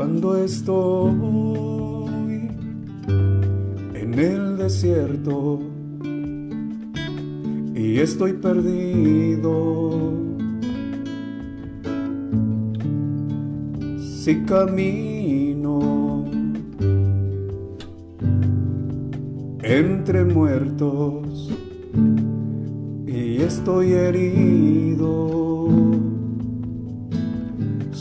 cuando 0.00 0.34
estoy 0.34 1.10
en 3.92 4.14
el 4.16 4.56
desierto 4.56 5.60
y 7.74 7.98
estoy 7.98 8.32
perdido. 8.32 10.14
Si 13.98 14.40
camino 14.46 16.24
entre 19.62 20.24
muertos 20.24 21.50
y 23.06 23.42
estoy 23.42 23.92
herido, 23.92 25.68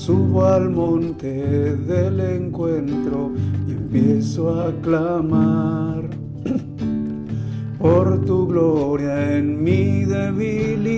subo 0.09 0.44
al 0.44 0.72
monte 0.72 1.76
del 1.76 2.20
encuentro 2.20 3.31
y 3.67 3.73
empiezo 3.73 4.59
a 4.59 4.72
clamar 4.81 6.09
por 7.80 8.26
tu 8.26 8.48
gloria 8.48 9.38
en 9.38 9.64
mi 9.64 10.05
debilidad. 10.05 10.95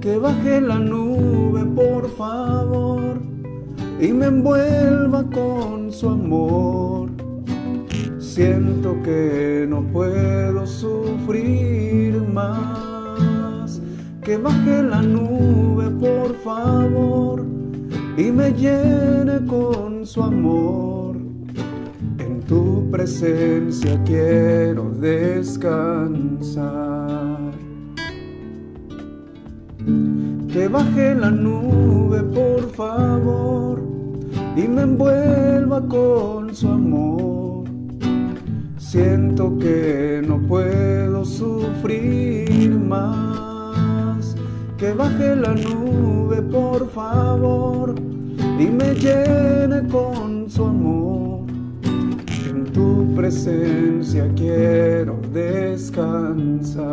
Que 0.00 0.16
baje 0.16 0.62
la 0.62 0.78
nube, 0.78 1.66
por 1.66 2.08
favor, 2.08 3.20
y 4.00 4.10
me 4.14 4.26
envuelva 4.26 5.22
con 5.24 5.92
su 5.92 6.08
amor. 6.08 7.10
Siento 8.18 9.02
que 9.02 9.66
no 9.68 9.82
puedo 9.92 10.66
sufrir. 10.66 11.95
Que 14.26 14.36
baje 14.36 14.82
la 14.82 15.00
nube, 15.00 15.88
por 15.90 16.34
favor, 16.42 17.42
y 18.18 18.30
me 18.32 18.52
llene 18.52 19.46
con 19.46 20.04
su 20.04 20.22
amor 20.22 21.16
tu 22.46 22.88
presencia 22.90 24.00
quiero 24.04 24.90
descansar. 24.90 26.66
Que 30.52 30.68
baje 30.68 31.14
la 31.14 31.30
nube, 31.30 32.22
por 32.22 32.70
favor, 32.72 33.82
y 34.56 34.68
me 34.68 34.82
envuelva 34.82 35.86
con 35.86 36.54
su 36.54 36.68
amor. 36.68 37.64
Siento 38.78 39.58
que 39.58 40.22
no 40.26 40.38
puedo 40.46 41.24
sufrir 41.24 42.70
más. 42.78 43.35
Que 44.78 44.92
baje 44.92 45.36
la 45.36 45.54
nube, 45.54 46.42
por 46.42 46.90
favor, 46.90 47.94
y 48.58 48.66
me 48.66 48.94
llene 48.94 49.88
con 49.88 50.50
su 50.50 50.64
amor 50.64 51.36
tu 52.76 53.14
presencia 53.14 54.30
quiero 54.36 55.18
descansar. 55.32 56.86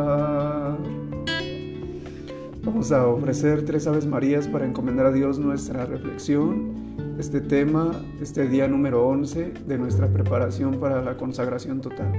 Vamos 2.64 2.92
a 2.94 3.06
ofrecer 3.06 3.66
tres 3.66 3.86
Aves 3.86 4.06
Marías 4.06 4.48
para 4.48 4.66
encomendar 4.66 5.08
a 5.08 5.12
Dios 5.12 5.40
nuestra 5.40 5.86
reflexión, 5.86 6.72
este 7.20 7.42
tema, 7.42 7.92
este 8.22 8.48
día 8.48 8.70
número 8.70 9.06
11 9.06 9.52
de 9.68 9.78
nuestra 9.78 10.08
preparación 10.08 10.80
para 10.80 11.02
la 11.02 11.18
consagración 11.18 11.82
total. 11.82 12.14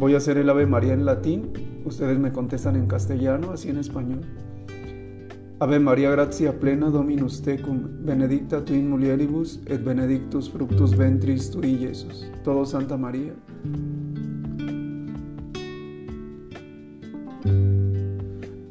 Voy 0.00 0.14
a 0.14 0.16
hacer 0.16 0.38
el 0.38 0.48
Ave 0.48 0.64
María 0.64 0.94
en 0.94 1.04
latín, 1.04 1.52
ustedes 1.84 2.18
me 2.18 2.32
contestan 2.32 2.74
en 2.74 2.86
castellano, 2.86 3.52
así 3.52 3.68
en 3.68 3.76
español. 3.76 4.22
Ave 5.58 5.78
María 5.78 6.10
gratia 6.10 6.58
plena 6.58 6.88
Dominus 6.88 7.42
tecum, 7.42 7.82
benedicta 8.02 8.64
tu 8.64 8.72
in 8.72 8.88
mulieribus 8.88 9.60
et 9.66 9.84
benedictus 9.84 10.48
fructus 10.48 10.96
ventris 10.96 11.50
tui, 11.50 11.76
Jesús. 11.76 12.26
Todo 12.44 12.64
Santa 12.64 12.96
María. 12.96 13.34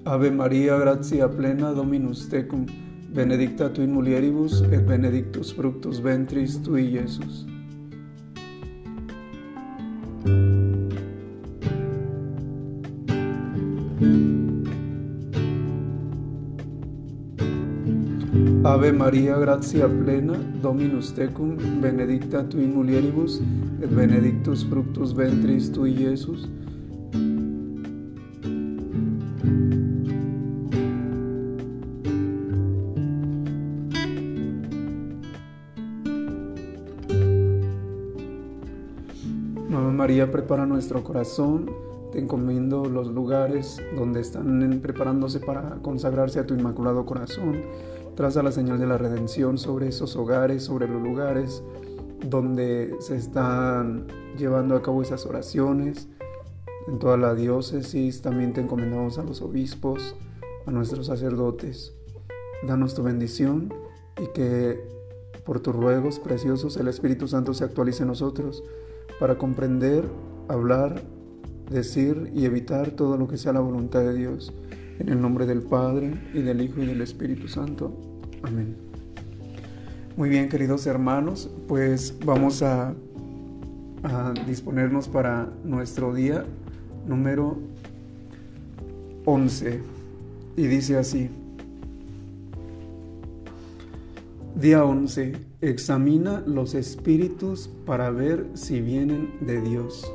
Ave 0.05 0.31
María 0.31 0.77
gratia 0.77 1.29
plena 1.29 1.73
Dominus 1.73 2.27
tecum, 2.27 2.65
benedicta 3.13 3.71
tu 3.71 3.83
in 3.83 3.93
mulieribus 3.93 4.63
et 4.71 4.83
benedictus 4.83 5.53
fructus 5.53 6.01
ventris 6.01 6.59
tui, 6.63 6.89
Jesús. 6.89 7.45
Ave 18.79 18.93
María, 18.93 19.35
gracia 19.35 19.89
plena, 19.89 20.39
Dominus 20.61 21.13
tecum, 21.13 21.57
benedicta 21.81 22.47
tu 22.47 22.59
in 22.59 22.73
mulieribus, 22.73 23.41
et 23.81 23.93
benedictus 23.93 24.63
fructus 24.63 25.13
ventris 25.13 25.69
tui, 25.69 25.93
Jesús. 25.95 26.47
Mamá 39.69 39.91
María, 39.91 40.31
prepara 40.31 40.65
nuestro 40.65 41.03
corazón. 41.03 41.69
Te 42.13 42.19
encomiendo 42.19 42.85
los 42.85 43.09
lugares 43.09 43.77
donde 43.97 44.21
están 44.21 44.79
preparándose 44.81 45.41
para 45.41 45.75
consagrarse 45.81 46.39
a 46.39 46.47
tu 46.47 46.53
inmaculado 46.53 47.05
corazón 47.05 47.57
traza 48.19 48.43
la 48.43 48.51
señal 48.51 48.77
de 48.77 48.85
la 48.85 48.97
redención 48.97 49.57
sobre 49.57 49.87
esos 49.87 50.17
hogares, 50.17 50.63
sobre 50.63 50.89
los 50.89 51.01
lugares 51.01 51.63
donde 52.19 52.93
se 52.99 53.15
están 53.15 54.07
llevando 54.37 54.75
a 54.75 54.81
cabo 54.81 55.01
esas 55.01 55.25
oraciones. 55.25 56.09
En 56.89 56.99
toda 56.99 57.15
la 57.15 57.33
diócesis 57.33 58.21
también 58.21 58.51
te 58.51 58.59
encomendamos 58.59 59.17
a 59.19 59.23
los 59.23 59.41
obispos, 59.41 60.17
a 60.65 60.71
nuestros 60.71 61.07
sacerdotes. 61.07 61.95
Danos 62.67 62.93
tu 62.93 63.03
bendición 63.03 63.73
y 64.21 64.27
que 64.33 64.83
por 65.45 65.61
tus 65.61 65.73
ruegos 65.73 66.19
preciosos 66.19 66.75
el 66.75 66.89
Espíritu 66.89 67.25
Santo 67.25 67.53
se 67.53 67.63
actualice 67.63 68.03
en 68.03 68.09
nosotros 68.09 68.65
para 69.17 69.37
comprender, 69.37 70.03
hablar, 70.49 71.03
decir 71.71 72.33
y 72.35 72.43
evitar 72.43 72.91
todo 72.91 73.15
lo 73.15 73.29
que 73.29 73.37
sea 73.37 73.53
la 73.53 73.61
voluntad 73.61 74.01
de 74.01 74.13
Dios. 74.13 74.51
En 74.99 75.07
el 75.07 75.21
nombre 75.21 75.45
del 75.45 75.61
Padre 75.61 76.21
y 76.33 76.41
del 76.41 76.61
Hijo 76.61 76.81
y 76.81 76.85
del 76.85 76.99
Espíritu 76.99 77.47
Santo. 77.47 78.08
Amén. 78.43 78.75
Muy 80.15 80.29
bien, 80.29 80.49
queridos 80.49 80.85
hermanos, 80.85 81.49
pues 81.67 82.15
vamos 82.25 82.61
a, 82.61 82.93
disponernos 84.47 85.09
para 85.09 85.49
nuestro 85.65 86.13
día 86.13 86.45
número 87.05 87.57
11. 89.25 89.81
Y 90.55 90.67
dice 90.67 90.97
así. 90.97 91.29
Día 94.55 94.85
11. 94.85 95.33
Examina 95.61 96.41
los 96.45 96.75
espíritus 96.75 97.69
para 97.85 98.09
ver 98.09 98.45
si 98.53 98.79
vienen 98.79 99.31
de 99.41 99.61
Dios. 99.61 100.09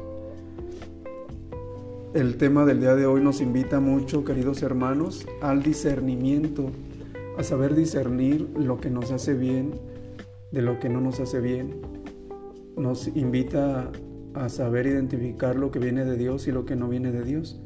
El 2.15 2.39
tema 2.39 2.65
del 2.65 2.81
día 2.81 2.95
de 2.95 3.05
hoy 3.05 3.23
nos 3.23 3.43
invita 3.43 3.81
mucho, 3.81 4.25
queridos 4.25 4.63
hermanos, 4.63 5.27
al 5.43 5.63
discernimiento 5.63 6.71
a 7.37 7.43
saber 7.43 7.75
discernir 7.75 8.49
lo 8.57 8.79
que 8.79 8.91
nos 8.91 9.11
hace 9.11 9.35
bien 9.35 9.73
de 10.53 10.63
lo 10.63 10.79
que 10.79 10.89
no 10.89 11.01
nos 11.01 11.19
hace 11.21 11.41
bien. 11.41 11.81
Nos 12.77 13.09
invita 13.09 13.91
a 14.35 14.49
saber 14.49 14.87
identificar 14.87 15.57
lo 15.57 15.71
que 15.71 15.79
viene 15.79 16.05
de 16.05 16.17
Dios 16.17 16.47
y 16.47 16.53
lo 16.53 16.65
que 16.65 16.77
no 16.77 16.89
viene 16.89 17.11
de 17.11 17.25
Dios. 17.25 17.61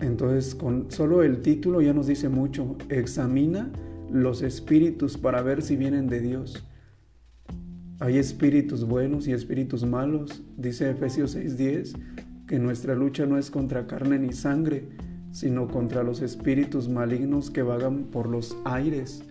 Entonces, 0.00 0.54
con 0.54 0.90
solo 0.90 1.22
el 1.22 1.42
título 1.42 1.80
ya 1.80 1.92
nos 1.92 2.06
dice 2.06 2.28
mucho. 2.28 2.76
Examina 2.88 3.70
los 4.10 4.42
espíritus 4.42 5.18
para 5.18 5.42
ver 5.42 5.62
si 5.62 5.76
vienen 5.76 6.06
de 6.06 6.20
Dios. 6.20 6.64
Hay 7.98 8.18
espíritus 8.18 8.84
buenos 8.84 9.28
y 9.28 9.32
espíritus 9.32 9.84
malos. 9.84 10.42
Dice 10.56 10.90
Efesios 10.90 11.34
6:10 11.34 11.94
que 12.46 12.58
nuestra 12.58 12.94
lucha 12.94 13.26
no 13.26 13.36
es 13.36 13.50
contra 13.50 13.86
carne 13.86 14.18
ni 14.18 14.32
sangre, 14.32 14.88
sino 15.32 15.68
contra 15.68 16.02
los 16.02 16.22
espíritus 16.22 16.88
malignos 16.88 17.50
que 17.50 17.62
vagan 17.62 18.04
por 18.04 18.28
los 18.28 18.56
aires. 18.64 19.22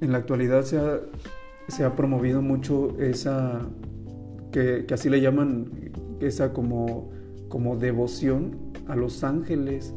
En 0.00 0.12
la 0.12 0.18
actualidad 0.18 0.64
se 0.64 0.78
ha, 0.78 1.00
se 1.68 1.84
ha 1.84 1.96
promovido 1.96 2.42
mucho 2.42 2.98
esa, 2.98 3.60
que, 4.52 4.86
así 4.92 5.08
le 5.08 5.20
llaman, 5.20 5.70
esa 6.20 6.52
como, 6.52 7.10
como 7.48 7.76
devoción 7.76 8.72
a 8.88 8.96
los 8.96 9.24
ángeles, 9.24 9.94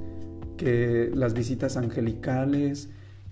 que 0.58 1.12
las 1.14 1.34
visitas 1.34 1.78
angelicales, 1.78 2.90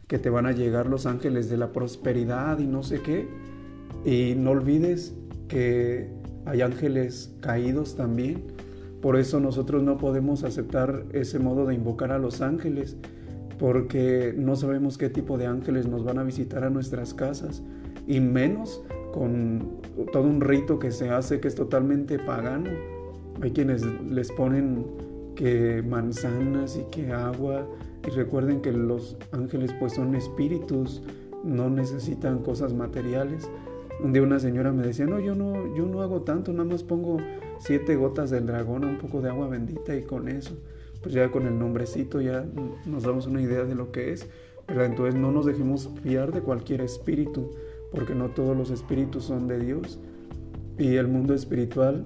que 0.08 0.20
te 0.20 0.30
van 0.30 0.46
a 0.46 0.52
llegar 0.52 0.88
los 0.88 1.06
ángeles 1.06 1.50
de 1.50 1.58
la 1.58 1.72
prosperidad 1.72 2.60
y 2.60 2.68
no 2.68 2.84
sé 2.84 3.02
qué. 3.02 3.28
Y 4.04 4.36
no 4.36 4.52
olvides 4.52 5.14
que 5.48 6.10
hay 6.46 6.62
ángeles 6.62 7.34
caídos 7.40 7.96
también 7.96 8.44
por 9.02 9.18
eso 9.18 9.40
nosotros 9.40 9.82
no 9.84 9.98
podemos 9.98 10.44
aceptar 10.44 11.06
ese 11.12 11.40
modo 11.40 11.66
de 11.66 11.74
invocar 11.74 12.12
a 12.12 12.20
los 12.20 12.42
ángeles, 12.42 12.98
porque 13.60 14.34
no 14.38 14.56
sabemos 14.56 14.98
qué 14.98 15.10
tipo 15.10 15.38
de 15.38 15.48
ángeles 15.48 15.88
nos 15.88 16.04
van 16.04 16.20
a 16.20 16.24
visitar 16.24 16.64
a 16.64 16.70
nuestras 16.70 17.14
casas, 17.14 17.64
y 18.08 18.20
menos 18.20 18.84
con 19.14 19.82
todo 20.12 20.24
un 20.24 20.42
rito 20.42 20.80
que 20.80 20.92
se 20.92 21.10
hace 21.10 21.40
que 21.40 21.48
es 21.48 21.56
totalmente 21.56 22.18
pagano. 22.18 22.70
Hay 23.42 23.52
quienes 23.52 23.84
les 24.10 24.32
ponen 24.32 24.86
que 25.36 25.84
manzanas 25.88 26.78
y 26.78 26.84
que 26.92 27.12
agua, 27.12 27.68
y 28.08 28.10
recuerden 28.12 28.62
que 28.62 28.72
los 28.72 29.18
ángeles 29.32 29.74
pues 29.80 29.94
son 29.94 30.16
espíritus, 30.16 31.02
no 31.44 31.70
necesitan 31.70 32.40
cosas 32.40 32.74
materiales. 32.74 33.50
Un 34.04 34.14
día 34.14 34.24
una 34.24 34.40
señora 34.40 34.72
me 34.72 34.84
decía, 34.84 35.06
no, 35.06 35.20
yo 35.20 35.36
no, 35.36 35.76
yo 35.76 35.86
no 35.86 36.02
hago 36.02 36.22
tanto, 36.22 36.52
nada 36.52 36.66
más 36.66 36.84
pongo 36.84 37.18
siete 37.62 37.96
gotas 37.96 38.30
del 38.30 38.46
dragón, 38.46 38.86
un 38.86 38.98
poco 38.98 39.22
de 39.22 39.30
agua 39.30 39.48
bendita 39.48 39.96
y 39.96 40.04
con 40.04 40.28
eso 40.28 40.58
pues 41.02 41.14
ya 41.16 41.32
con 41.32 41.48
el 41.48 41.58
nombrecito 41.58 42.22
ya 42.22 42.46
nos 42.86 43.04
damos 43.04 43.28
una 43.28 43.42
idea 43.42 43.64
de 43.64 43.76
lo 43.76 43.92
que 43.92 44.12
es. 44.12 44.28
Pero 44.68 44.86
entonces 44.86 45.16
no 45.16 45.32
nos 45.32 45.46
dejemos 45.46 45.90
fiar 46.04 46.32
de 46.32 46.42
cualquier 46.42 46.82
espíritu, 46.82 47.52
porque 47.92 48.16
no 48.16 48.30
todos 48.30 48.56
los 48.56 48.70
espíritus 48.70 49.26
son 49.26 49.48
de 49.48 49.60
Dios. 49.60 50.00
Y 50.78 50.96
el 50.96 51.08
mundo 51.08 51.34
espiritual 51.34 52.06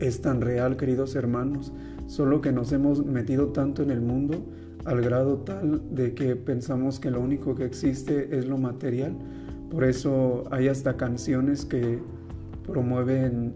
es 0.00 0.20
tan 0.20 0.40
real, 0.40 0.76
queridos 0.76 1.14
hermanos, 1.14 1.72
solo 2.06 2.40
que 2.40 2.52
nos 2.52 2.72
hemos 2.72 3.04
metido 3.04 3.48
tanto 3.48 3.82
en 3.82 3.90
el 3.90 4.00
mundo 4.00 4.42
al 4.86 5.02
grado 5.02 5.38
tal 5.38 5.82
de 5.94 6.14
que 6.14 6.34
pensamos 6.34 6.98
que 6.98 7.10
lo 7.10 7.20
único 7.20 7.54
que 7.54 7.66
existe 7.66 8.36
es 8.36 8.46
lo 8.46 8.56
material. 8.56 9.14
Por 9.70 9.84
eso 9.84 10.44
hay 10.50 10.68
hasta 10.68 10.96
canciones 10.96 11.66
que 11.66 11.98
promueven 12.66 13.52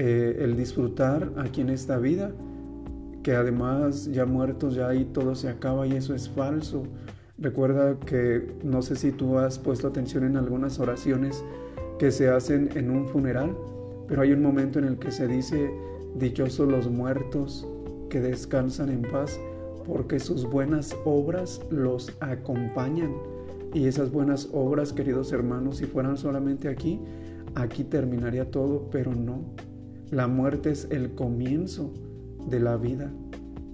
eh, 0.00 0.44
el 0.44 0.56
disfrutar 0.56 1.32
aquí 1.36 1.60
en 1.60 1.70
esta 1.70 1.98
vida 1.98 2.32
que 3.22 3.34
además 3.34 4.06
ya 4.06 4.24
muertos 4.24 4.74
ya 4.74 4.88
ahí 4.88 5.04
todo 5.04 5.34
se 5.34 5.48
acaba 5.48 5.86
y 5.86 5.92
eso 5.92 6.14
es 6.14 6.30
falso. 6.30 6.84
Recuerda 7.36 7.98
que 8.00 8.54
no 8.64 8.80
sé 8.80 8.96
si 8.96 9.12
tú 9.12 9.38
has 9.38 9.58
puesto 9.58 9.88
atención 9.88 10.24
en 10.24 10.36
algunas 10.36 10.78
oraciones 10.78 11.44
que 11.98 12.10
se 12.10 12.28
hacen 12.28 12.70
en 12.74 12.90
un 12.90 13.06
funeral, 13.08 13.54
pero 14.06 14.22
hay 14.22 14.32
un 14.32 14.40
momento 14.40 14.78
en 14.78 14.86
el 14.86 14.98
que 14.98 15.10
se 15.10 15.26
dice, 15.26 15.70
dichosos 16.16 16.70
los 16.70 16.88
muertos 16.88 17.66
que 18.08 18.20
descansan 18.20 18.88
en 18.88 19.02
paz, 19.02 19.38
porque 19.84 20.20
sus 20.20 20.48
buenas 20.48 20.96
obras 21.04 21.60
los 21.70 22.16
acompañan. 22.20 23.12
Y 23.74 23.88
esas 23.88 24.10
buenas 24.10 24.48
obras, 24.52 24.92
queridos 24.92 25.32
hermanos, 25.32 25.78
si 25.78 25.84
fueran 25.84 26.16
solamente 26.16 26.68
aquí, 26.68 26.98
aquí 27.54 27.84
terminaría 27.84 28.50
todo, 28.50 28.88
pero 28.90 29.14
no. 29.14 29.67
La 30.10 30.26
muerte 30.26 30.70
es 30.70 30.88
el 30.90 31.14
comienzo 31.14 31.92
de 32.48 32.60
la 32.60 32.78
vida, 32.78 33.12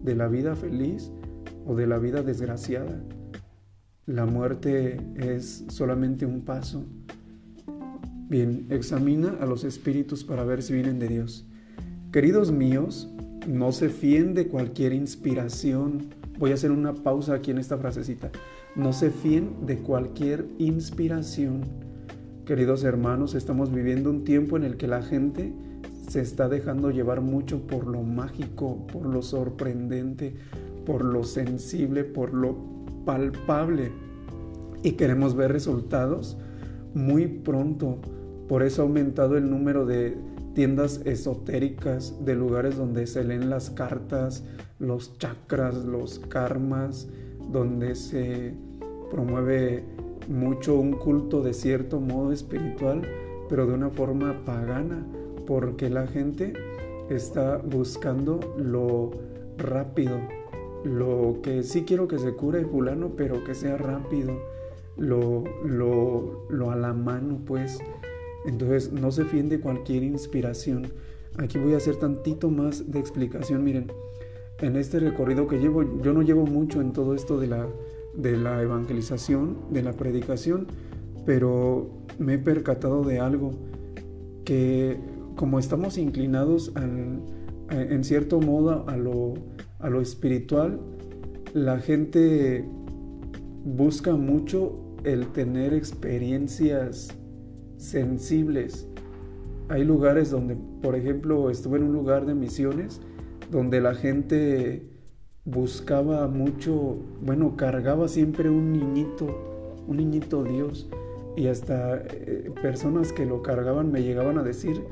de 0.02 0.16
la 0.16 0.26
vida 0.26 0.56
feliz 0.56 1.12
o 1.64 1.76
de 1.76 1.86
la 1.86 1.98
vida 1.98 2.22
desgraciada. 2.22 3.00
La 4.04 4.26
muerte 4.26 5.00
es 5.14 5.64
solamente 5.68 6.26
un 6.26 6.40
paso. 6.40 6.84
Bien, 8.28 8.66
examina 8.70 9.36
a 9.40 9.46
los 9.46 9.62
espíritus 9.62 10.24
para 10.24 10.42
ver 10.42 10.64
si 10.64 10.72
vienen 10.72 10.98
de 10.98 11.06
Dios. 11.06 11.46
Queridos 12.10 12.50
míos, 12.50 13.08
no 13.46 13.70
se 13.70 13.88
fíen 13.88 14.34
de 14.34 14.48
cualquier 14.48 14.92
inspiración. 14.92 16.08
Voy 16.36 16.50
a 16.50 16.54
hacer 16.54 16.72
una 16.72 16.94
pausa 16.94 17.34
aquí 17.34 17.52
en 17.52 17.58
esta 17.58 17.78
frasecita. 17.78 18.32
No 18.74 18.92
se 18.92 19.10
fíen 19.10 19.66
de 19.66 19.78
cualquier 19.78 20.48
inspiración. 20.58 21.60
Queridos 22.44 22.82
hermanos, 22.82 23.36
estamos 23.36 23.72
viviendo 23.72 24.10
un 24.10 24.24
tiempo 24.24 24.56
en 24.56 24.64
el 24.64 24.76
que 24.76 24.88
la 24.88 25.00
gente 25.00 25.52
se 26.08 26.20
está 26.20 26.48
dejando 26.48 26.90
llevar 26.90 27.20
mucho 27.20 27.66
por 27.66 27.86
lo 27.86 28.02
mágico, 28.02 28.86
por 28.92 29.06
lo 29.06 29.22
sorprendente, 29.22 30.34
por 30.84 31.04
lo 31.04 31.24
sensible, 31.24 32.04
por 32.04 32.34
lo 32.34 32.56
palpable. 33.04 33.92
Y 34.82 34.92
queremos 34.92 35.34
ver 35.34 35.52
resultados 35.52 36.36
muy 36.94 37.26
pronto. 37.26 37.98
Por 38.48 38.62
eso 38.62 38.82
ha 38.82 38.84
aumentado 38.84 39.36
el 39.36 39.50
número 39.50 39.86
de 39.86 40.16
tiendas 40.54 41.00
esotéricas, 41.04 42.24
de 42.24 42.34
lugares 42.34 42.76
donde 42.76 43.06
se 43.06 43.24
leen 43.24 43.50
las 43.50 43.70
cartas, 43.70 44.44
los 44.78 45.18
chakras, 45.18 45.74
los 45.84 46.18
karmas, 46.18 47.08
donde 47.50 47.94
se 47.94 48.54
promueve 49.10 49.84
mucho 50.28 50.78
un 50.78 50.92
culto 50.92 51.42
de 51.42 51.54
cierto 51.54 52.00
modo 52.00 52.32
espiritual, 52.32 53.02
pero 53.48 53.66
de 53.66 53.74
una 53.74 53.90
forma 53.90 54.44
pagana 54.44 55.04
porque 55.46 55.90
la 55.90 56.06
gente 56.06 56.52
está 57.08 57.58
buscando 57.58 58.40
lo 58.56 59.10
rápido, 59.58 60.18
lo 60.84 61.38
que 61.42 61.62
sí 61.62 61.84
quiero 61.84 62.08
que 62.08 62.18
se 62.18 62.32
cure 62.32 62.64
fulano, 62.64 63.12
pero 63.16 63.44
que 63.44 63.54
sea 63.54 63.76
rápido, 63.76 64.32
lo, 64.96 65.44
lo, 65.64 66.46
lo 66.48 66.70
a 66.70 66.76
la 66.76 66.92
mano, 66.92 67.40
pues. 67.44 67.78
Entonces 68.46 68.92
no 68.92 69.10
se 69.10 69.24
fíen 69.24 69.48
de 69.48 69.60
cualquier 69.60 70.02
inspiración. 70.02 70.92
Aquí 71.38 71.58
voy 71.58 71.74
a 71.74 71.78
hacer 71.78 71.96
tantito 71.96 72.50
más 72.50 72.90
de 72.90 72.98
explicación. 72.98 73.64
Miren, 73.64 73.90
en 74.60 74.76
este 74.76 75.00
recorrido 75.00 75.48
que 75.48 75.58
llevo, 75.58 75.82
yo 76.02 76.12
no 76.12 76.22
llevo 76.22 76.46
mucho 76.46 76.80
en 76.80 76.92
todo 76.92 77.14
esto 77.14 77.38
de 77.38 77.48
la, 77.48 77.66
de 78.14 78.36
la 78.36 78.62
evangelización, 78.62 79.56
de 79.70 79.82
la 79.82 79.92
predicación, 79.94 80.66
pero 81.26 81.88
me 82.18 82.34
he 82.34 82.38
percatado 82.38 83.02
de 83.02 83.18
algo 83.18 83.52
que 84.44 84.98
como 85.36 85.58
estamos 85.58 85.98
inclinados 85.98 86.72
en 87.70 88.04
cierto 88.04 88.40
modo 88.40 88.84
a 88.88 88.96
lo, 88.96 90.00
espiritual, 90.00 90.80
la 91.52 91.78
gente 91.78 92.64
busca 93.64 94.14
mucho 94.14 94.78
el 95.04 95.28
tener 95.28 95.74
experiencias 95.74 97.08
sensibles. 97.76 98.86
Hay 99.68 99.84
lugares 99.84 100.30
donde, 100.30 100.56
por 100.82 100.94
ejemplo, 100.94 101.50
estuve 101.50 101.78
en 101.78 101.84
un 101.84 101.92
lugar 101.92 102.26
de 102.26 102.34
misiones 102.34 103.00
donde 103.50 103.80
la 103.80 103.94
gente 103.94 104.88
buscaba 105.44 106.26
mucho, 106.28 106.98
bueno, 107.22 107.56
cargaba 107.56 108.08
siempre 108.08 108.48
un 108.50 108.72
niñito, 108.72 109.82
un 109.86 109.98
niñito 109.98 110.44
Dios. 110.44 110.88
Y 111.36 111.48
hasta 111.48 111.96
eh, 111.96 112.52
personas 112.62 113.12
que 113.12 113.26
lo 113.26 113.42
cargaban 113.42 113.90
me 113.90 114.02
llegaban 114.02 114.38
a 114.38 114.42
decir 114.42 114.82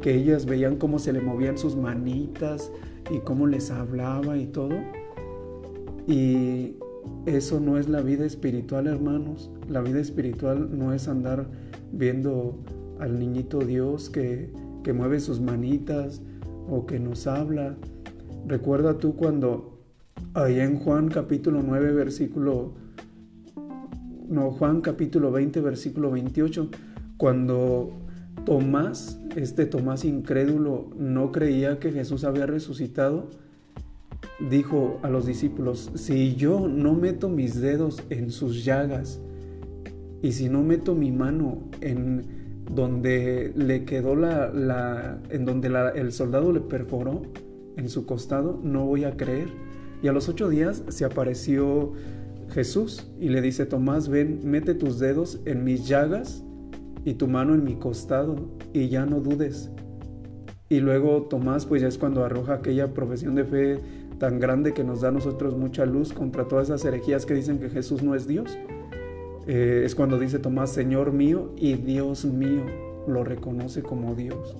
que 0.00 0.14
ellas 0.14 0.46
veían 0.46 0.76
cómo 0.76 0.98
se 0.98 1.12
le 1.12 1.20
movían 1.20 1.58
sus 1.58 1.76
manitas 1.76 2.70
y 3.10 3.18
cómo 3.20 3.46
les 3.46 3.70
hablaba 3.70 4.36
y 4.36 4.46
todo. 4.46 4.76
Y 6.06 6.76
eso 7.26 7.60
no 7.60 7.78
es 7.78 7.88
la 7.88 8.00
vida 8.00 8.24
espiritual, 8.24 8.86
hermanos. 8.86 9.50
La 9.68 9.80
vida 9.80 10.00
espiritual 10.00 10.76
no 10.76 10.92
es 10.92 11.08
andar 11.08 11.46
viendo 11.92 12.58
al 12.98 13.18
niñito 13.18 13.60
Dios 13.60 14.10
que, 14.10 14.52
que 14.82 14.92
mueve 14.92 15.20
sus 15.20 15.40
manitas 15.40 16.22
o 16.68 16.86
que 16.86 16.98
nos 16.98 17.26
habla. 17.26 17.76
Recuerda 18.46 18.98
tú 18.98 19.16
cuando 19.16 19.78
ahí 20.34 20.60
en 20.60 20.78
Juan 20.78 21.08
capítulo 21.08 21.62
9 21.62 21.92
versículo 21.92 22.72
no 24.28 24.50
Juan 24.50 24.80
capítulo 24.80 25.32
20 25.32 25.60
versículo 25.60 26.10
28 26.10 26.70
cuando 27.16 28.07
Tomás, 28.44 29.20
este 29.36 29.66
Tomás 29.66 30.04
incrédulo, 30.04 30.90
no 30.96 31.32
creía 31.32 31.78
que 31.78 31.92
Jesús 31.92 32.24
había 32.24 32.46
resucitado, 32.46 33.28
dijo 34.50 34.98
a 35.02 35.10
los 35.10 35.26
discípulos, 35.26 35.90
si 35.94 36.34
yo 36.36 36.68
no 36.68 36.94
meto 36.94 37.28
mis 37.28 37.60
dedos 37.60 38.02
en 38.10 38.30
sus 38.30 38.64
llagas 38.64 39.20
y 40.22 40.32
si 40.32 40.48
no 40.48 40.62
meto 40.62 40.94
mi 40.94 41.12
mano 41.12 41.62
en 41.80 42.64
donde 42.72 43.52
le 43.56 43.84
quedó 43.84 44.14
la, 44.16 45.20
en 45.30 45.44
donde 45.44 45.68
el 45.94 46.12
soldado 46.12 46.52
le 46.52 46.60
perforó 46.60 47.22
en 47.76 47.88
su 47.88 48.06
costado, 48.06 48.60
no 48.62 48.84
voy 48.84 49.04
a 49.04 49.16
creer. 49.16 49.48
Y 50.02 50.08
a 50.08 50.12
los 50.12 50.28
ocho 50.28 50.48
días 50.48 50.82
se 50.88 51.04
apareció 51.04 51.92
Jesús 52.50 53.10
y 53.20 53.28
le 53.28 53.40
dice, 53.40 53.66
Tomás, 53.66 54.08
ven, 54.08 54.40
mete 54.44 54.74
tus 54.74 54.98
dedos 54.98 55.40
en 55.44 55.64
mis 55.64 55.86
llagas 55.86 56.44
y 57.08 57.14
tu 57.14 57.26
mano 57.26 57.54
en 57.54 57.64
mi 57.64 57.76
costado, 57.76 58.36
y 58.74 58.90
ya 58.90 59.06
no 59.06 59.20
dudes. 59.20 59.70
Y 60.68 60.80
luego 60.80 61.22
Tomás, 61.22 61.64
pues 61.64 61.80
ya 61.80 61.88
es 61.88 61.96
cuando 61.96 62.22
arroja 62.22 62.52
aquella 62.54 62.92
profesión 62.92 63.34
de 63.34 63.44
fe 63.44 63.80
tan 64.18 64.38
grande 64.38 64.74
que 64.74 64.84
nos 64.84 65.00
da 65.00 65.08
a 65.08 65.12
nosotros 65.12 65.56
mucha 65.56 65.86
luz 65.86 66.12
contra 66.12 66.46
todas 66.46 66.68
esas 66.68 66.84
herejías 66.84 67.24
que 67.24 67.32
dicen 67.32 67.60
que 67.60 67.70
Jesús 67.70 68.02
no 68.02 68.14
es 68.14 68.28
Dios. 68.28 68.58
Eh, 69.46 69.84
es 69.86 69.94
cuando 69.94 70.18
dice 70.18 70.38
Tomás, 70.38 70.70
Señor 70.70 71.14
mío 71.14 71.54
y 71.56 71.76
Dios 71.76 72.26
mío, 72.26 72.66
lo 73.06 73.24
reconoce 73.24 73.82
como 73.82 74.14
Dios. 74.14 74.54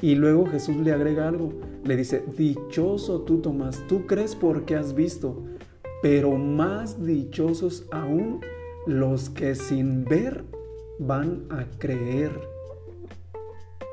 Y 0.00 0.14
luego 0.14 0.46
Jesús 0.46 0.76
le 0.76 0.92
agrega 0.92 1.26
algo, 1.26 1.54
le 1.84 1.96
dice, 1.96 2.22
dichoso 2.36 3.22
tú 3.22 3.38
Tomás, 3.38 3.82
tú 3.88 4.06
crees 4.06 4.36
porque 4.36 4.76
has 4.76 4.94
visto, 4.94 5.42
pero 6.02 6.36
más 6.36 7.04
dichosos 7.04 7.88
aún 7.90 8.42
los 8.86 9.28
que 9.28 9.56
sin 9.56 10.04
ver 10.04 10.44
van 10.98 11.44
a 11.50 11.64
creer. 11.78 12.30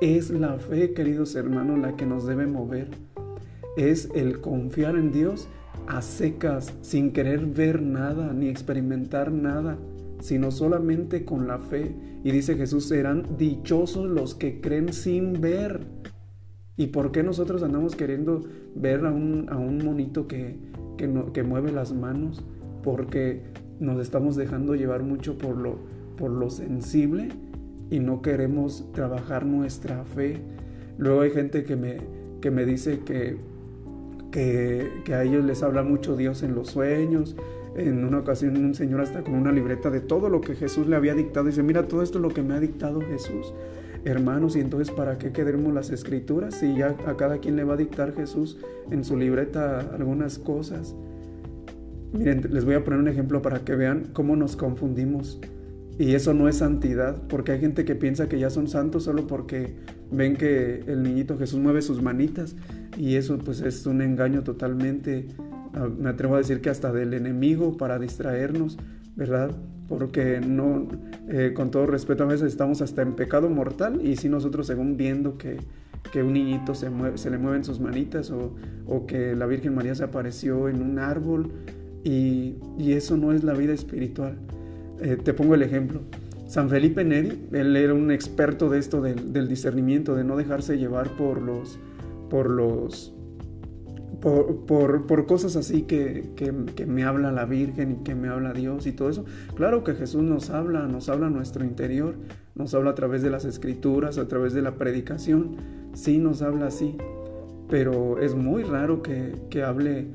Es 0.01 0.29
la 0.29 0.57
fe, 0.59 0.93
queridos 0.93 1.35
hermanos, 1.35 1.79
la 1.79 1.95
que 1.95 2.05
nos 2.05 2.25
debe 2.25 2.47
mover. 2.47 2.89
Es 3.77 4.09
el 4.15 4.41
confiar 4.41 4.95
en 4.95 5.11
Dios 5.11 5.47
a 5.87 6.01
secas, 6.01 6.73
sin 6.81 7.11
querer 7.11 7.45
ver 7.45 7.81
nada 7.81 8.33
ni 8.33 8.47
experimentar 8.47 9.31
nada, 9.31 9.77
sino 10.19 10.51
solamente 10.51 11.25
con 11.25 11.47
la 11.47 11.59
fe. 11.59 11.95
Y 12.23 12.31
dice 12.31 12.55
Jesús, 12.55 12.87
serán 12.87 13.37
dichosos 13.37 14.09
los 14.09 14.35
que 14.35 14.59
creen 14.61 14.91
sin 14.91 15.39
ver. 15.39 15.81
¿Y 16.77 16.87
por 16.87 17.11
qué 17.11 17.23
nosotros 17.23 17.63
andamos 17.63 17.95
queriendo 17.95 18.41
ver 18.75 19.05
a 19.05 19.11
un, 19.11 19.47
a 19.49 19.57
un 19.57 19.77
monito 19.77 20.27
que, 20.27 20.57
que, 20.97 21.07
no, 21.07 21.31
que 21.31 21.43
mueve 21.43 21.71
las 21.71 21.93
manos? 21.93 22.43
Porque 22.83 23.43
nos 23.79 24.01
estamos 24.01 24.35
dejando 24.35 24.75
llevar 24.75 25.03
mucho 25.03 25.37
por 25.37 25.55
lo, 25.55 25.79
por 26.15 26.31
lo 26.31 26.49
sensible 26.49 27.29
y 27.89 27.99
no 27.99 28.21
queremos 28.21 28.85
trabajar 28.93 29.45
nuestra 29.45 30.03
fe. 30.03 30.41
Luego 30.97 31.21
hay 31.21 31.31
gente 31.31 31.63
que 31.63 31.75
me, 31.75 31.97
que 32.41 32.51
me 32.51 32.65
dice 32.65 32.99
que, 32.99 33.37
que, 34.31 34.89
que, 35.03 35.13
a 35.13 35.23
ellos 35.23 35.45
les 35.45 35.61
habla 35.63 35.83
mucho 35.83 36.15
Dios 36.15 36.43
en 36.43 36.55
los 36.55 36.69
sueños. 36.69 37.35
En 37.75 38.05
una 38.05 38.19
ocasión 38.19 38.55
un 38.57 38.73
señor 38.73 39.01
hasta 39.01 39.21
con 39.21 39.35
una 39.35 39.51
libreta 39.51 39.89
de 39.89 39.99
todo 39.99 40.29
lo 40.29 40.39
que 40.39 40.55
Jesús 40.55 40.87
le 40.87 40.95
había 40.95 41.13
dictado. 41.13 41.45
Dice, 41.47 41.61
mira, 41.61 41.87
todo 41.87 42.01
esto 42.01 42.19
es 42.19 42.21
lo 42.21 42.29
que 42.29 42.41
me 42.41 42.53
ha 42.53 42.59
dictado 42.59 43.01
Jesús. 43.01 43.53
Hermanos, 44.05 44.55
y 44.55 44.59
entonces 44.59 44.93
¿para 44.93 45.17
qué 45.17 45.31
queremos 45.31 45.73
las 45.73 45.89
escrituras 45.89 46.55
si 46.55 46.75
ya 46.75 46.95
a 47.07 47.17
cada 47.17 47.39
quien 47.39 47.55
le 47.55 47.63
va 47.63 47.73
a 47.73 47.77
dictar 47.77 48.13
Jesús 48.13 48.59
en 48.91 49.03
su 49.03 49.17
libreta 49.17 49.79
algunas 49.79 50.37
cosas? 50.37 50.95
Miren, 52.13 52.47
les 52.51 52.63
voy 52.63 52.75
a 52.75 52.83
poner 52.83 52.99
un 52.99 53.07
ejemplo 53.07 53.41
para 53.41 53.65
que 53.65 53.75
vean 53.75 54.11
cómo 54.13 54.35
nos 54.35 54.55
confundimos. 54.55 55.41
Y 55.97 56.13
eso 56.13 56.33
no 56.33 56.49
es 56.49 56.57
santidad, 56.57 57.21
porque 57.29 57.53
hay 57.53 57.59
gente 57.59 57.85
que 57.85 57.95
piensa 57.95 58.27
que 58.27 58.37
ya 58.37 58.49
son 58.49 58.67
santos 58.67 59.03
solo 59.03 59.27
porque 59.27 59.75
ven 60.11 60.35
que 60.35 60.83
el 60.87 61.03
niñito 61.03 61.37
Jesús 61.37 61.59
mueve 61.59 61.81
sus 61.81 62.01
manitas. 62.01 62.55
Y 62.97 63.15
eso 63.15 63.37
pues 63.37 63.61
es 63.61 63.85
un 63.85 64.01
engaño 64.01 64.43
totalmente, 64.43 65.27
ah, 65.73 65.87
me 65.97 66.09
atrevo 66.09 66.35
a 66.35 66.39
decir 66.39 66.59
que 66.59 66.69
hasta 66.69 66.91
del 66.91 67.13
enemigo 67.13 67.77
para 67.77 67.97
distraernos, 67.97 68.77
¿verdad? 69.15 69.51
Porque 69.87 70.41
no, 70.41 70.87
eh, 71.29 71.53
con 71.55 71.71
todo 71.71 71.85
respeto, 71.85 72.23
a 72.23 72.27
veces 72.27 72.47
estamos 72.47 72.81
hasta 72.81 73.01
en 73.01 73.15
pecado 73.15 73.49
mortal 73.49 74.01
y 74.03 74.17
si 74.17 74.27
nosotros 74.27 74.67
según 74.67 74.97
viendo 74.97 75.37
que, 75.37 75.57
que 76.11 76.23
un 76.23 76.33
niñito 76.33 76.75
se, 76.75 76.89
se 77.15 77.29
le 77.29 77.37
mueven 77.37 77.63
sus 77.63 77.79
manitas 77.79 78.31
o, 78.31 78.53
o 78.85 79.05
que 79.05 79.33
la 79.35 79.45
Virgen 79.45 79.75
María 79.75 79.95
se 79.95 80.03
apareció 80.03 80.67
en 80.67 80.81
un 80.81 80.99
árbol 80.99 81.51
y, 82.03 82.55
y 82.77 82.93
eso 82.93 83.15
no 83.15 83.31
es 83.31 83.45
la 83.45 83.53
vida 83.53 83.73
espiritual. 83.73 84.37
Eh, 84.99 85.17
te 85.21 85.33
pongo 85.33 85.55
el 85.55 85.63
ejemplo. 85.63 86.01
San 86.47 86.69
Felipe 86.69 87.03
Neri, 87.03 87.47
él 87.51 87.75
era 87.75 87.93
un 87.93 88.11
experto 88.11 88.69
de 88.69 88.79
esto 88.79 89.01
del, 89.01 89.47
discernimiento, 89.47 90.15
de 90.15 90.23
no 90.23 90.37
dejarse 90.37 90.77
llevar 90.77 91.09
por 91.17 91.41
los, 91.41 91.79
por 92.29 92.51
los, 92.51 93.13
por, 94.21 95.25
cosas 95.25 95.55
así 95.55 95.81
que, 95.83 96.23
me 96.85 97.03
habla 97.03 97.31
la 97.31 97.45
Virgen 97.45 97.91
y 97.91 98.03
que 98.03 98.13
me 98.13 98.27
habla 98.27 98.53
Dios 98.53 98.85
y 98.85 98.91
todo 98.91 99.09
eso. 99.09 99.25
Claro 99.55 99.83
que 99.83 99.95
Jesús 99.95 100.21
nos 100.21 100.51
habla, 100.51 100.87
nos 100.87 101.09
habla 101.09 101.27
a 101.27 101.29
nuestro 101.31 101.65
interior, 101.65 102.15
nos 102.53 102.75
habla 102.75 102.91
a 102.91 102.95
través 102.95 103.23
de 103.23 103.31
las 103.31 103.43
escrituras, 103.43 104.19
a 104.19 104.27
través 104.27 104.53
de 104.53 104.61
la 104.61 104.75
predicación, 104.75 105.55
sí 105.93 106.19
nos 106.19 106.43
habla 106.43 106.67
así, 106.67 106.95
pero 107.69 108.19
es 108.19 108.35
muy 108.35 108.61
raro 108.61 109.01
que, 109.01 109.63
hable 109.63 110.09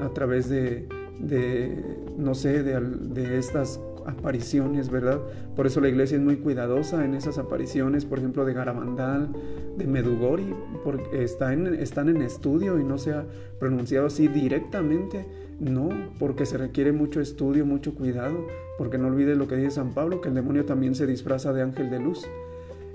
a 0.00 0.08
través 0.14 0.48
de, 0.48 0.88
de 1.18 2.04
no 2.16 2.34
sé, 2.34 2.62
de, 2.62 2.80
de 2.80 3.38
estas 3.38 3.80
apariciones, 4.06 4.90
¿verdad? 4.90 5.20
Por 5.56 5.66
eso 5.66 5.80
la 5.80 5.88
iglesia 5.88 6.16
es 6.16 6.22
muy 6.22 6.36
cuidadosa 6.36 7.04
en 7.04 7.14
esas 7.14 7.38
apariciones, 7.38 8.04
por 8.04 8.18
ejemplo, 8.18 8.44
de 8.44 8.52
Garabandal, 8.52 9.28
de 9.76 9.86
Medugori, 9.86 10.54
porque 10.82 11.24
están 11.24 11.66
en 12.08 12.22
estudio 12.22 12.78
y 12.78 12.84
no 12.84 12.98
se 12.98 13.12
ha 13.12 13.24
pronunciado 13.58 14.06
así 14.06 14.28
directamente. 14.28 15.26
No, 15.60 15.88
porque 16.18 16.46
se 16.46 16.58
requiere 16.58 16.90
mucho 16.90 17.20
estudio, 17.20 17.64
mucho 17.64 17.94
cuidado, 17.94 18.44
porque 18.76 18.98
no 18.98 19.06
olvides 19.06 19.38
lo 19.38 19.46
que 19.46 19.54
dice 19.54 19.70
San 19.70 19.94
Pablo, 19.94 20.20
que 20.20 20.28
el 20.28 20.34
demonio 20.34 20.64
también 20.64 20.96
se 20.96 21.06
disfraza 21.06 21.52
de 21.52 21.62
ángel 21.62 21.90
de 21.90 22.00
luz. 22.00 22.26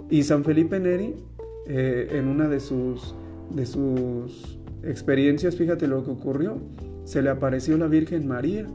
Y 0.09 0.23
San 0.23 0.43
Felipe 0.43 0.77
Neri, 0.77 1.15
eh, 1.67 2.09
en 2.11 2.27
una 2.27 2.49
de 2.49 2.59
sus, 2.59 3.15
de 3.49 3.65
sus 3.65 4.59
experiencias, 4.83 5.55
fíjate 5.55 5.88
lo 5.88 6.03
que 6.03 6.11
ocurrió, 6.11 6.57
se 7.09 7.23
le 7.23 7.31
apareció 7.31 7.75
la 7.75 7.87
Virgen 7.87 8.27
María 8.27 8.67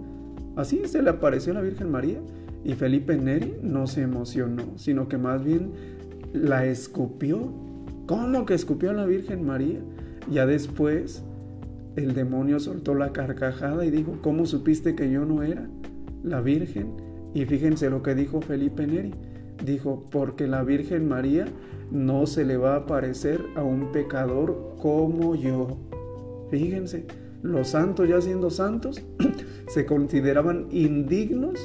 Así 0.57 0.83
se 0.87 1.03
le 1.03 1.11
apareció 1.11 1.53
la 1.53 1.63
Virgen 1.63 1.91
María 1.91 2.21
y 2.65 2.75
Felipe 2.75 3.17
Neri 3.17 3.57
no 3.63 3.87
se 3.87 4.03
emocionó, 4.03 4.63
sino 4.77 5.09
que 5.09 5.19
más 5.19 5.45
bien 5.45 5.73
la 6.33 6.65
escupió. 6.67 7.53
¿Cómo 8.07 8.47
que 8.47 8.55
escupió 8.55 8.91
a 8.91 8.95
la 8.95 9.07
Virgen 9.07 9.45
María? 9.45 9.81
Ya 10.31 10.47
después 10.47 11.25
el 11.97 12.15
demonio 12.15 12.61
soltó 12.61 12.95
la 12.95 13.13
carcajada 13.13 13.85
y 13.85 13.91
dijo, 13.91 14.19
¿cómo 14.23 14.47
supiste 14.47 14.95
que 14.95 15.11
yo 15.11 15.25
no 15.25 15.43
era 15.43 15.69
la 16.23 16.41
Virgen? 16.41 16.93
Y 17.35 17.45
fíjense 17.47 17.91
lo 17.91 18.03
que 18.03 18.15
dijo 18.15 18.41
Felipe 18.41 18.87
Neri. 18.87 19.13
Dijo, 19.65 20.07
porque 20.11 20.47
la 20.47 20.63
Virgen 20.63 21.09
María 21.09 21.47
no 21.91 22.27
se 22.27 22.45
le 22.45 22.57
va 22.57 22.75
a 22.75 22.79
aparecer 22.79 23.41
a 23.57 23.63
un 23.63 23.91
pecador 23.93 24.77
como 24.81 25.35
yo. 25.35 25.79
Fíjense, 26.51 27.07
los 27.45 27.69
santos 27.69 28.09
ya 28.09 28.23
siendo 28.23 28.49
santos 28.49 29.03
se 29.69 29.85
consideraban 29.85 30.67
indignos 30.71 31.61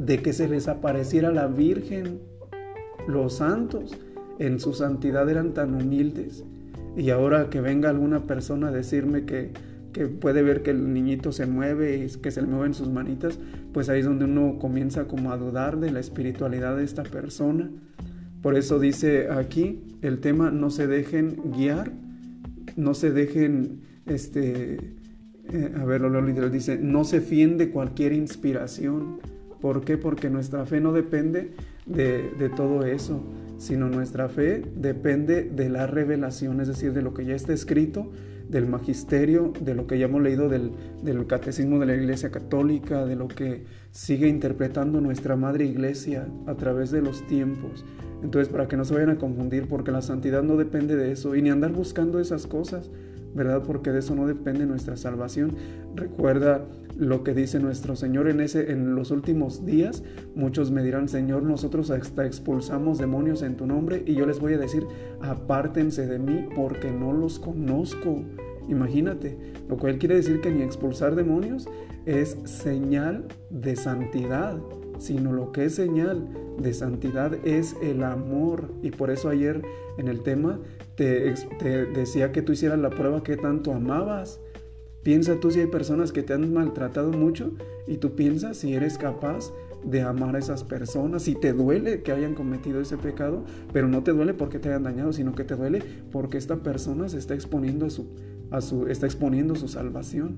de 0.00 0.20
que 0.20 0.32
se 0.32 0.48
les 0.48 0.66
apareciera 0.66 1.30
la 1.30 1.46
Virgen. 1.46 2.18
Los 3.06 3.34
santos 3.34 3.96
en 4.40 4.58
su 4.58 4.74
santidad 4.74 5.30
eran 5.30 5.54
tan 5.54 5.80
humildes. 5.80 6.44
Y 6.96 7.10
ahora 7.10 7.50
que 7.50 7.60
venga 7.60 7.88
alguna 7.88 8.26
persona 8.26 8.68
a 8.68 8.72
decirme 8.72 9.24
que, 9.26 9.52
que 9.92 10.08
puede 10.08 10.42
ver 10.42 10.64
que 10.64 10.72
el 10.72 10.92
niñito 10.92 11.30
se 11.30 11.46
mueve 11.46 11.98
y 11.98 12.20
que 12.20 12.32
se 12.32 12.42
le 12.42 12.48
mueven 12.48 12.74
sus 12.74 12.88
manitas, 12.88 13.38
pues 13.72 13.88
ahí 13.88 14.00
es 14.00 14.06
donde 14.06 14.24
uno 14.24 14.58
comienza 14.58 15.04
como 15.04 15.30
a 15.30 15.36
dudar 15.36 15.78
de 15.78 15.92
la 15.92 16.00
espiritualidad 16.00 16.76
de 16.76 16.82
esta 16.82 17.04
persona. 17.04 17.70
Por 18.42 18.56
eso 18.56 18.80
dice 18.80 19.28
aquí 19.30 19.84
el 20.02 20.18
tema, 20.18 20.50
no 20.50 20.70
se 20.70 20.88
dejen 20.88 21.36
guiar, 21.56 21.92
no 22.74 22.94
se 22.94 23.12
dejen 23.12 23.88
este, 24.10 24.74
eh, 25.52 25.74
a 25.78 25.84
ver, 25.84 26.00
lo 26.00 26.20
literal 26.20 26.50
dice, 26.50 26.78
no 26.78 27.04
se 27.04 27.20
fíen 27.20 27.58
de 27.58 27.70
cualquier 27.70 28.12
inspiración. 28.12 29.20
¿Por 29.60 29.84
qué? 29.84 29.98
Porque 29.98 30.30
nuestra 30.30 30.64
fe 30.66 30.80
no 30.80 30.92
depende 30.92 31.52
de, 31.86 32.30
de, 32.38 32.48
todo 32.48 32.84
eso, 32.84 33.22
sino 33.58 33.88
nuestra 33.88 34.28
fe 34.28 34.62
depende 34.74 35.42
de 35.42 35.68
la 35.68 35.86
revelación, 35.86 36.60
es 36.60 36.68
decir, 36.68 36.92
de 36.92 37.02
lo 37.02 37.12
que 37.14 37.24
ya 37.24 37.34
está 37.34 37.52
escrito, 37.52 38.10
del 38.48 38.66
magisterio, 38.66 39.52
de 39.60 39.74
lo 39.74 39.86
que 39.86 39.98
ya 39.98 40.06
hemos 40.06 40.22
leído 40.22 40.48
del, 40.48 40.72
del 41.02 41.26
catecismo 41.26 41.78
de 41.78 41.86
la 41.86 41.94
Iglesia 41.94 42.30
Católica, 42.30 43.04
de 43.06 43.16
lo 43.16 43.28
que 43.28 43.64
sigue 43.92 44.28
interpretando 44.28 45.00
nuestra 45.00 45.36
Madre 45.36 45.66
Iglesia 45.66 46.26
a 46.46 46.54
través 46.54 46.90
de 46.90 47.02
los 47.02 47.26
tiempos. 47.26 47.84
Entonces, 48.22 48.48
para 48.48 48.66
que 48.66 48.76
no 48.76 48.84
se 48.84 48.94
vayan 48.94 49.10
a 49.10 49.18
confundir, 49.18 49.68
porque 49.68 49.92
la 49.92 50.02
santidad 50.02 50.42
no 50.42 50.56
depende 50.56 50.96
de 50.96 51.12
eso, 51.12 51.36
y 51.36 51.42
ni 51.42 51.50
andar 51.50 51.72
buscando 51.72 52.18
esas 52.18 52.46
cosas, 52.46 52.90
¿verdad? 53.34 53.62
Porque 53.66 53.90
de 53.92 54.00
eso 54.00 54.14
no 54.14 54.26
depende 54.26 54.66
nuestra 54.66 54.96
salvación. 54.96 55.54
Recuerda 55.94 56.64
lo 56.96 57.24
que 57.24 57.34
dice 57.34 57.60
nuestro 57.60 57.96
Señor 57.96 58.28
en 58.28 58.40
ese 58.40 58.72
en 58.72 58.94
los 58.94 59.10
últimos 59.10 59.64
días, 59.64 60.02
muchos 60.34 60.70
me 60.70 60.82
dirán, 60.82 61.08
"Señor, 61.08 61.42
nosotros 61.42 61.90
hasta 61.90 62.26
expulsamos 62.26 62.98
demonios 62.98 63.42
en 63.42 63.56
tu 63.56 63.66
nombre" 63.66 64.02
y 64.06 64.14
yo 64.14 64.26
les 64.26 64.40
voy 64.40 64.54
a 64.54 64.58
decir, 64.58 64.86
"Apártense 65.22 66.06
de 66.06 66.18
mí 66.18 66.48
porque 66.54 66.90
no 66.90 67.12
los 67.12 67.38
conozco." 67.38 68.22
Imagínate, 68.68 69.36
lo 69.68 69.78
cual 69.78 69.98
quiere 69.98 70.16
decir 70.16 70.40
que 70.40 70.50
ni 70.50 70.62
expulsar 70.62 71.14
demonios 71.16 71.68
es 72.06 72.38
señal 72.44 73.26
de 73.50 73.76
santidad, 73.76 74.58
sino 74.98 75.32
lo 75.32 75.50
que 75.52 75.64
es 75.64 75.74
señal 75.74 76.28
de 76.58 76.72
santidad 76.74 77.34
es 77.44 77.76
el 77.82 78.02
amor. 78.04 78.72
Y 78.82 78.90
por 78.90 79.10
eso 79.10 79.28
ayer 79.28 79.62
en 79.98 80.08
el 80.08 80.22
tema 80.22 80.60
te, 81.00 81.86
decía 81.86 82.30
que 82.30 82.42
tú 82.42 82.52
hicieras 82.52 82.78
la 82.78 82.90
prueba 82.90 83.22
que 83.22 83.38
tanto 83.38 83.72
amabas. 83.72 84.38
Piensa 85.02 85.40
tú 85.40 85.50
si 85.50 85.60
hay 85.60 85.66
personas 85.66 86.12
que 86.12 86.22
te 86.22 86.34
han 86.34 86.52
maltratado 86.52 87.10
mucho 87.10 87.52
y 87.86 87.96
tú 87.96 88.14
piensas 88.14 88.58
si 88.58 88.74
eres 88.74 88.98
capaz 88.98 89.50
de 89.82 90.02
amar 90.02 90.36
a 90.36 90.40
esas 90.40 90.62
personas, 90.62 91.22
si 91.22 91.34
te 91.34 91.54
duele 91.54 92.02
que 92.02 92.12
hayan 92.12 92.34
cometido 92.34 92.82
ese 92.82 92.98
pecado, 92.98 93.44
pero 93.72 93.88
no 93.88 94.02
te 94.02 94.12
duele 94.12 94.34
porque 94.34 94.58
te 94.58 94.68
hayan 94.68 94.82
dañado, 94.82 95.14
sino 95.14 95.34
que 95.34 95.44
te 95.44 95.56
duele 95.56 95.82
porque 96.12 96.36
esta 96.36 96.56
persona 96.56 97.08
se 97.08 97.16
está 97.16 97.32
exponiendo 97.32 97.86
a 97.86 97.90
su, 97.90 98.06
a 98.50 98.60
su, 98.60 98.86
está 98.88 99.06
exponiendo 99.06 99.54
su 99.54 99.68
salvación. 99.68 100.36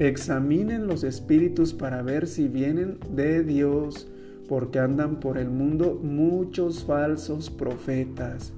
Examinen 0.00 0.88
los 0.88 1.04
espíritus 1.04 1.72
para 1.72 2.02
ver 2.02 2.26
si 2.26 2.48
vienen 2.48 2.98
de 3.14 3.44
Dios, 3.44 4.08
porque 4.48 4.80
andan 4.80 5.20
por 5.20 5.38
el 5.38 5.50
mundo 5.50 6.00
muchos 6.02 6.82
falsos 6.82 7.48
profetas. 7.48 8.52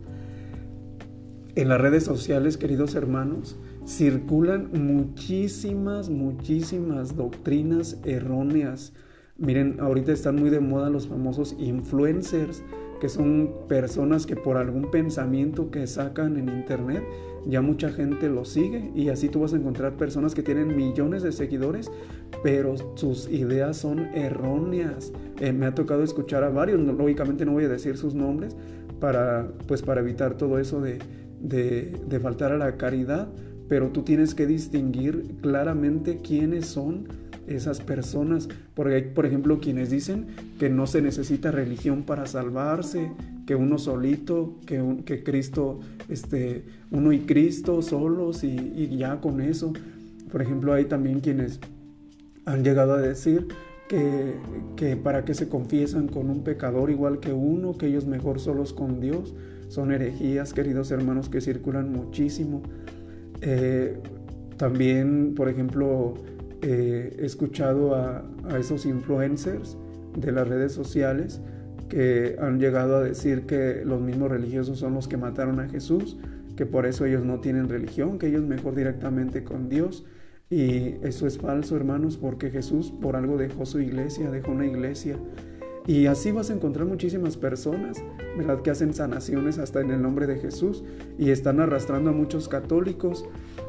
En 1.56 1.68
las 1.68 1.80
redes 1.80 2.04
sociales, 2.04 2.56
queridos 2.56 2.94
hermanos, 2.94 3.58
circulan 3.84 4.70
muchísimas, 4.72 6.08
muchísimas 6.08 7.16
doctrinas 7.16 7.98
erróneas. 8.04 8.92
Miren, 9.36 9.78
ahorita 9.80 10.12
están 10.12 10.36
muy 10.36 10.50
de 10.50 10.60
moda 10.60 10.90
los 10.90 11.08
famosos 11.08 11.56
influencers, 11.58 12.62
que 13.00 13.08
son 13.08 13.50
personas 13.68 14.26
que 14.26 14.36
por 14.36 14.58
algún 14.58 14.92
pensamiento 14.92 15.72
que 15.72 15.88
sacan 15.88 16.36
en 16.36 16.48
internet 16.50 17.02
ya 17.46 17.62
mucha 17.62 17.90
gente 17.90 18.28
lo 18.28 18.44
sigue 18.44 18.92
y 18.94 19.08
así 19.08 19.30
tú 19.30 19.40
vas 19.40 19.54
a 19.54 19.56
encontrar 19.56 19.96
personas 19.96 20.34
que 20.34 20.42
tienen 20.42 20.76
millones 20.76 21.22
de 21.22 21.32
seguidores, 21.32 21.90
pero 22.44 22.74
sus 22.94 23.28
ideas 23.28 23.78
son 23.78 24.00
erróneas. 24.14 25.12
Eh, 25.40 25.52
me 25.52 25.66
ha 25.66 25.74
tocado 25.74 26.04
escuchar 26.04 26.44
a 26.44 26.50
varios, 26.50 26.78
lógicamente 26.80 27.44
no 27.44 27.52
voy 27.52 27.64
a 27.64 27.68
decir 27.68 27.96
sus 27.96 28.14
nombres, 28.14 28.56
para, 29.00 29.48
pues 29.66 29.80
para 29.80 30.02
evitar 30.02 30.36
todo 30.36 30.58
eso 30.58 30.82
de, 30.82 30.98
de, 31.40 32.20
faltar 32.22 32.52
a 32.52 32.58
la 32.58 32.76
caridad, 32.76 33.28
pero 33.68 33.88
tú 33.88 34.02
tienes 34.02 34.34
que 34.34 34.46
distinguir 34.46 35.36
claramente 35.40 36.18
quiénes 36.18 36.66
son 36.66 37.08
esas 37.46 37.80
personas. 37.80 38.48
Porque 38.74 39.02
por 39.02 39.26
ejemplo, 39.26 39.60
quienes 39.60 39.90
dicen 39.90 40.26
que 40.58 40.68
no 40.68 40.86
se 40.86 41.02
necesita 41.02 41.50
religión 41.50 42.02
para 42.02 42.26
salvarse, 42.26 43.10
que 43.46 43.54
uno 43.54 43.78
solito, 43.78 44.58
que, 44.66 45.02
que 45.04 45.22
Cristo, 45.22 45.80
este, 46.08 46.64
uno 46.90 47.12
y 47.12 47.20
Cristo 47.20 47.82
solos 47.82 48.44
y, 48.44 48.96
ya 48.96 49.20
con 49.20 49.40
eso. 49.40 49.72
Por 50.30 50.42
ejemplo, 50.42 50.72
hay 50.72 50.84
también 50.84 51.20
quienes 51.20 51.58
han 52.44 52.62
llegado 52.62 52.94
a 52.94 53.00
decir 53.00 53.48
que, 53.88 54.34
que, 54.76 54.96
para 54.96 55.24
que 55.24 55.34
se 55.34 55.48
confiesan 55.48 56.06
con 56.06 56.30
un 56.30 56.44
pecador 56.44 56.90
igual 56.90 57.18
que 57.18 57.32
uno, 57.32 57.76
que 57.76 57.86
ellos 57.86 58.06
mejor 58.06 58.38
solos 58.38 58.72
con 58.72 59.00
Dios. 59.00 59.34
Son 59.70 59.92
herejías, 59.92 60.52
queridos 60.52 60.90
hermanos, 60.90 61.28
que 61.28 61.40
circulan 61.40 61.92
muchísimo. 61.92 62.60
Eh, 63.40 63.98
también, 64.56 65.36
por 65.36 65.48
ejemplo, 65.48 66.14
he 66.60 67.14
escuchado 67.20 67.94
a, 67.94 68.24
esos 68.58 68.84
influencers 68.84 69.78
de 70.18 70.32
las 70.32 70.48
redes 70.48 70.72
sociales 70.72 71.40
que 71.88 72.34
han 72.40 72.58
llegado 72.58 72.96
a 72.96 73.02
decir 73.04 73.42
que 73.42 73.84
los 73.84 74.00
mismos 74.00 74.32
religiosos 74.32 74.80
son 74.80 74.94
los 74.94 75.06
que 75.06 75.16
mataron 75.16 75.60
a 75.60 75.68
Jesús, 75.68 76.18
que 76.56 76.66
por 76.66 76.84
eso 76.84 77.04
ellos 77.04 77.24
no 77.24 77.38
tienen 77.38 77.68
religión, 77.68 78.18
que 78.18 78.26
ellos 78.26 78.42
mejor 78.42 78.74
directamente 78.74 79.44
con 79.44 79.68
Dios. 79.68 80.04
Y 80.50 80.96
eso 81.02 81.28
es 81.28 81.38
falso, 81.38 81.76
hermanos, 81.76 82.16
porque 82.16 82.50
Jesús 82.50 82.90
por 82.90 83.14
algo 83.14 83.36
dejó 83.36 83.66
su 83.66 83.78
iglesia, 83.78 84.32
dejó 84.32 84.50
una 84.50 84.66
iglesia 84.66 85.16
y 85.90 86.06
así 86.06 86.30
vas 86.30 86.50
a 86.50 86.52
encontrar 86.52 86.86
muchísimas 86.86 87.36
personas, 87.36 88.00
¿verdad? 88.38 88.62
Que 88.62 88.70
hacen 88.70 88.94
sanaciones 88.94 89.58
hasta 89.58 89.80
en 89.80 89.90
el 89.90 90.00
nombre 90.00 90.28
de 90.28 90.36
Jesús 90.38 90.84
y 91.18 91.30
están 91.30 91.58
arrastrando 91.58 92.10
a 92.10 92.12
muchos 92.12 92.48
católicos. 92.48 93.24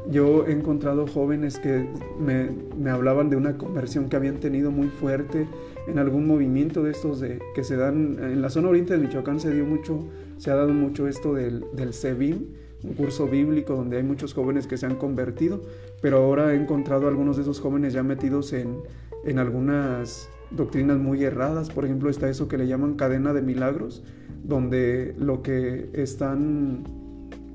Yo 0.08 0.46
he 0.46 0.52
encontrado 0.52 1.08
jóvenes 1.08 1.58
que 1.58 1.84
me, 2.20 2.90
hablaban 2.92 3.28
de 3.28 3.34
una 3.34 3.58
conversión 3.58 4.08
que 4.08 4.14
habían 4.14 4.36
tenido 4.36 4.70
muy 4.70 4.86
fuerte 4.86 5.48
en 5.88 5.98
algún 5.98 6.28
movimiento 6.28 6.84
de 6.84 6.92
estos 6.92 7.18
de, 7.18 7.40
que 7.56 7.64
se 7.64 7.76
dan 7.76 8.16
en 8.22 8.40
la 8.40 8.50
zona 8.50 8.68
oriente 8.68 8.92
de 8.92 9.00
Michoacán 9.00 9.40
se 9.40 9.52
dio 9.52 9.64
mucho, 9.64 10.06
se 10.36 10.52
ha 10.52 10.54
dado 10.54 10.72
mucho 10.72 11.08
esto 11.08 11.34
del, 11.34 11.64
del 11.72 11.92
SEBIM, 11.92 12.46
un 12.84 12.92
curso 12.92 13.26
bíblico 13.26 13.74
donde 13.74 13.96
hay 13.96 14.04
muchos 14.04 14.32
jóvenes 14.32 14.68
que 14.68 14.76
se 14.76 14.86
han 14.86 14.94
convertido, 14.94 15.60
pero 16.00 16.18
ahora 16.18 16.54
he 16.54 16.56
encontrado 16.56 17.08
algunos 17.08 17.34
de 17.34 17.42
esos 17.42 17.58
jóvenes 17.58 17.94
ya 17.94 18.04
metidos 18.04 18.52
en, 18.52 18.76
en 19.24 19.40
algunas 19.40 20.28
doctrinas 20.56 20.98
muy 20.98 21.24
erradas. 21.24 21.70
Por 21.70 21.84
ejemplo, 21.84 22.10
está 22.10 22.28
eso 22.28 22.48
que 22.48 22.58
le 22.58 22.66
llaman 22.66 22.94
cadena 22.94 23.32
de 23.32 23.42
milagros, 23.42 24.02
donde 24.42 25.14
lo 25.18 25.42
que 25.42 25.90
están 25.94 26.84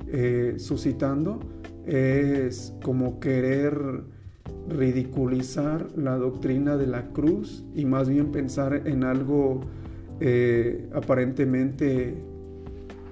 eh, 0.08 0.56
suscitando 0.58 1.40
es 1.86 2.74
como 2.84 3.20
querer 3.20 4.04
ridiculizar 4.70 5.88
la 5.96 6.18
doctrina 6.18 6.78
de 6.78 6.88
la 6.88 7.10
cruz 7.10 7.64
y 7.74 7.86
más 7.86 8.10
bien 8.10 8.32
pensar 8.32 8.84
en 8.86 9.04
algo 9.04 9.62
eh, 10.20 10.90
aparentemente 10.94 12.16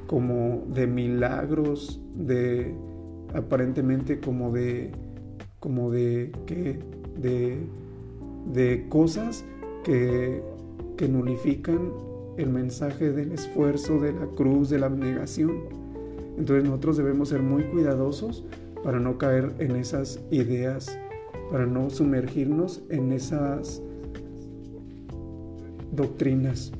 como 0.08 0.66
de 0.74 0.88
milagros, 0.88 2.02
de 2.14 2.74
aparentemente 3.34 4.20
como 4.20 4.52
de 4.52 4.92
como 5.60 5.90
de 5.92 6.32
de, 7.18 7.58
de 8.54 8.86
cosas 8.90 9.46
que, 9.86 10.42
nulifican 11.08 11.92
el 12.38 12.50
mensaje 12.50 13.12
del 13.12 13.32
esfuerzo, 13.32 14.00
de 14.00 14.12
la 14.12 14.26
cruz, 14.26 14.70
de 14.70 14.80
la 14.80 14.88
abnegación. 14.88 15.54
Entonces 16.38 16.66
nosotros 16.66 16.98
debemos 16.98 17.30
ser 17.30 17.42
muy 17.42 17.64
cuidadosos 17.64 18.44
para 18.84 19.00
no 19.00 19.18
caer 19.18 19.54
en 19.60 19.76
esas 19.76 20.20
ideas, 20.32 20.98
para 21.52 21.66
no 21.66 21.90
sumergirnos 21.90 22.82
en 22.90 23.12
esas 23.14 23.82
doctrinas. 25.94 26.72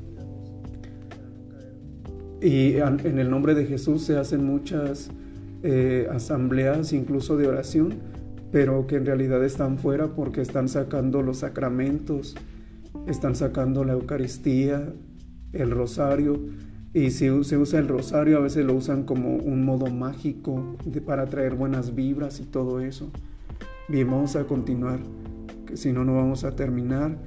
Y 2.42 2.74
en 2.74 3.18
el 3.18 3.30
nombre 3.30 3.54
de 3.54 3.64
Jesús 3.64 4.02
se 4.02 4.18
hacen 4.18 4.44
muchas 4.44 5.10
eh, 5.62 6.06
asambleas, 6.10 6.92
incluso 6.92 7.36
de 7.36 7.46
oración, 7.46 7.94
pero 8.50 8.86
que 8.86 8.96
en 8.96 9.06
realidad 9.06 9.44
están 9.44 9.78
fuera 9.78 10.08
porque 10.08 10.42
están 10.42 10.68
sacando 10.68 11.22
los 11.22 11.38
sacramentos, 11.38 12.36
están 13.06 13.36
sacando 13.36 13.84
la 13.84 13.94
Eucaristía, 13.94 14.92
el 15.52 15.70
rosario, 15.70 16.40
y 16.96 17.10
si 17.10 17.28
se 17.44 17.58
usa 17.58 17.78
el 17.78 17.88
rosario, 17.88 18.38
a 18.38 18.40
veces 18.40 18.64
lo 18.64 18.74
usan 18.74 19.04
como 19.04 19.36
un 19.36 19.64
modo 19.64 19.86
mágico 19.86 20.76
para 21.04 21.26
traer 21.26 21.54
buenas 21.54 21.94
vibras 21.94 22.40
y 22.40 22.44
todo 22.44 22.80
eso. 22.80 23.10
Bien, 23.88 24.10
vamos 24.10 24.34
a 24.34 24.44
continuar, 24.44 25.00
que 25.66 25.76
si 25.76 25.92
no, 25.92 26.04
no 26.04 26.14
vamos 26.14 26.44
a 26.44 26.56
terminar 26.56 27.18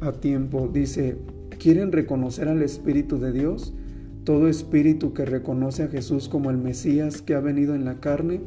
a 0.00 0.12
tiempo. 0.12 0.68
Dice, 0.72 1.16
¿quieren 1.58 1.90
reconocer 1.90 2.48
al 2.48 2.62
Espíritu 2.62 3.18
de 3.18 3.32
Dios? 3.32 3.72
Todo 4.24 4.48
espíritu 4.48 5.12
que 5.12 5.24
reconoce 5.24 5.82
a 5.82 5.88
Jesús 5.88 6.28
como 6.28 6.50
el 6.50 6.56
Mesías 6.56 7.20
que 7.20 7.34
ha 7.34 7.40
venido 7.40 7.74
en 7.74 7.84
la 7.84 8.00
carne, 8.00 8.40